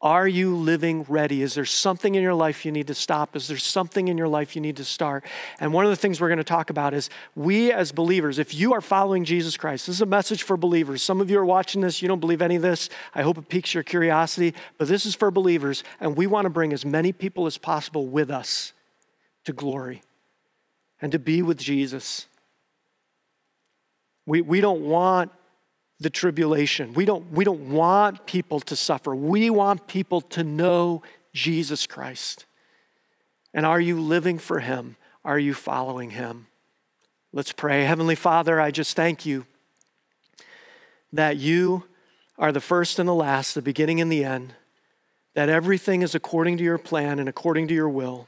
Are 0.00 0.28
you 0.28 0.54
living 0.54 1.04
ready? 1.08 1.42
Is 1.42 1.54
there 1.54 1.64
something 1.64 2.14
in 2.14 2.22
your 2.22 2.34
life 2.34 2.64
you 2.64 2.70
need 2.70 2.86
to 2.86 2.94
stop? 2.94 3.34
Is 3.34 3.48
there 3.48 3.56
something 3.56 4.06
in 4.06 4.16
your 4.16 4.28
life 4.28 4.54
you 4.54 4.62
need 4.62 4.76
to 4.76 4.84
start? 4.84 5.24
And 5.58 5.72
one 5.72 5.84
of 5.84 5.90
the 5.90 5.96
things 5.96 6.20
we're 6.20 6.28
going 6.28 6.38
to 6.38 6.44
talk 6.44 6.70
about 6.70 6.94
is 6.94 7.10
we 7.34 7.72
as 7.72 7.90
believers, 7.90 8.38
if 8.38 8.54
you 8.54 8.74
are 8.74 8.80
following 8.80 9.24
Jesus 9.24 9.56
Christ, 9.56 9.88
this 9.88 9.96
is 9.96 10.02
a 10.02 10.06
message 10.06 10.44
for 10.44 10.56
believers. 10.56 11.02
Some 11.02 11.20
of 11.20 11.30
you 11.30 11.38
are 11.40 11.44
watching 11.44 11.80
this, 11.80 12.00
you 12.00 12.06
don't 12.06 12.20
believe 12.20 12.40
any 12.40 12.54
of 12.54 12.62
this. 12.62 12.90
I 13.12 13.22
hope 13.22 13.38
it 13.38 13.48
piques 13.48 13.74
your 13.74 13.82
curiosity, 13.82 14.54
but 14.78 14.86
this 14.86 15.04
is 15.04 15.16
for 15.16 15.32
believers, 15.32 15.82
and 15.98 16.16
we 16.16 16.28
want 16.28 16.44
to 16.44 16.50
bring 16.50 16.72
as 16.72 16.84
many 16.84 17.12
people 17.12 17.46
as 17.46 17.58
possible 17.58 18.06
with 18.06 18.30
us 18.30 18.72
to 19.46 19.52
glory 19.52 20.02
and 21.02 21.10
to 21.10 21.18
be 21.18 21.42
with 21.42 21.58
Jesus. 21.58 22.28
We, 24.26 24.42
we 24.42 24.60
don't 24.60 24.82
want 24.82 25.32
the 26.00 26.10
tribulation. 26.10 26.94
We 26.94 27.04
don't, 27.04 27.30
we 27.32 27.44
don't 27.44 27.70
want 27.70 28.26
people 28.26 28.60
to 28.60 28.76
suffer. 28.76 29.14
We 29.14 29.50
want 29.50 29.88
people 29.88 30.20
to 30.22 30.44
know 30.44 31.02
Jesus 31.32 31.86
Christ. 31.86 32.46
And 33.52 33.66
are 33.66 33.80
you 33.80 34.00
living 34.00 34.38
for 34.38 34.60
Him? 34.60 34.96
Are 35.24 35.38
you 35.38 35.54
following 35.54 36.10
Him? 36.10 36.46
Let's 37.32 37.52
pray. 37.52 37.84
Heavenly 37.84 38.14
Father, 38.14 38.60
I 38.60 38.70
just 38.70 38.94
thank 38.94 39.26
you 39.26 39.44
that 41.12 41.36
you 41.36 41.84
are 42.38 42.52
the 42.52 42.60
first 42.60 42.98
and 42.98 43.08
the 43.08 43.14
last, 43.14 43.54
the 43.54 43.62
beginning 43.62 44.00
and 44.00 44.12
the 44.12 44.24
end, 44.24 44.54
that 45.34 45.48
everything 45.48 46.02
is 46.02 46.14
according 46.14 46.58
to 46.58 46.64
your 46.64 46.78
plan 46.78 47.18
and 47.18 47.28
according 47.28 47.68
to 47.68 47.74
your 47.74 47.88
will 47.88 48.27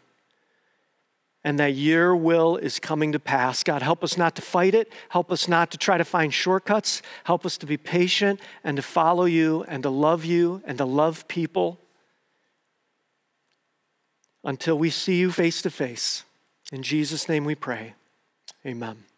and 1.43 1.59
that 1.59 1.74
your 1.74 2.14
will 2.14 2.57
is 2.57 2.78
coming 2.78 3.12
to 3.12 3.18
pass. 3.18 3.62
God, 3.64 3.82
help 3.82 4.05
us 4.05 4.18
not 4.18 4.36
to 4.36 4.43
fight 4.43 4.74
it. 4.74 4.93
Help 5.09 5.32
us 5.32 5.49
not 5.49 5.70
to 5.70 5.78
try 5.78 5.97
to 5.97 6.05
find 6.05 6.32
shortcuts. 6.34 7.03
Help 7.24 7.47
us 7.47 7.57
to 7.59 7.66
be 7.66 7.76
patient 7.76 8.41
and 8.62 8.76
to 8.76 8.82
follow 8.82 9.24
you 9.24 9.64
and 9.68 9.82
to 9.82 9.91
love 9.91 10.24
you 10.24 10.62
and 10.66 10.76
to 10.78 10.84
love 10.84 11.26
people 11.28 11.80
until 14.45 14.78
we 14.78 14.91
see 14.91 15.16
you 15.18 15.32
face 15.32 15.62
to 15.62 15.70
face. 15.70 16.24
In 16.72 16.82
Jesus' 16.82 17.28
name 17.28 17.45
we 17.45 17.55
pray. 17.55 17.95
Amen. 18.66 19.09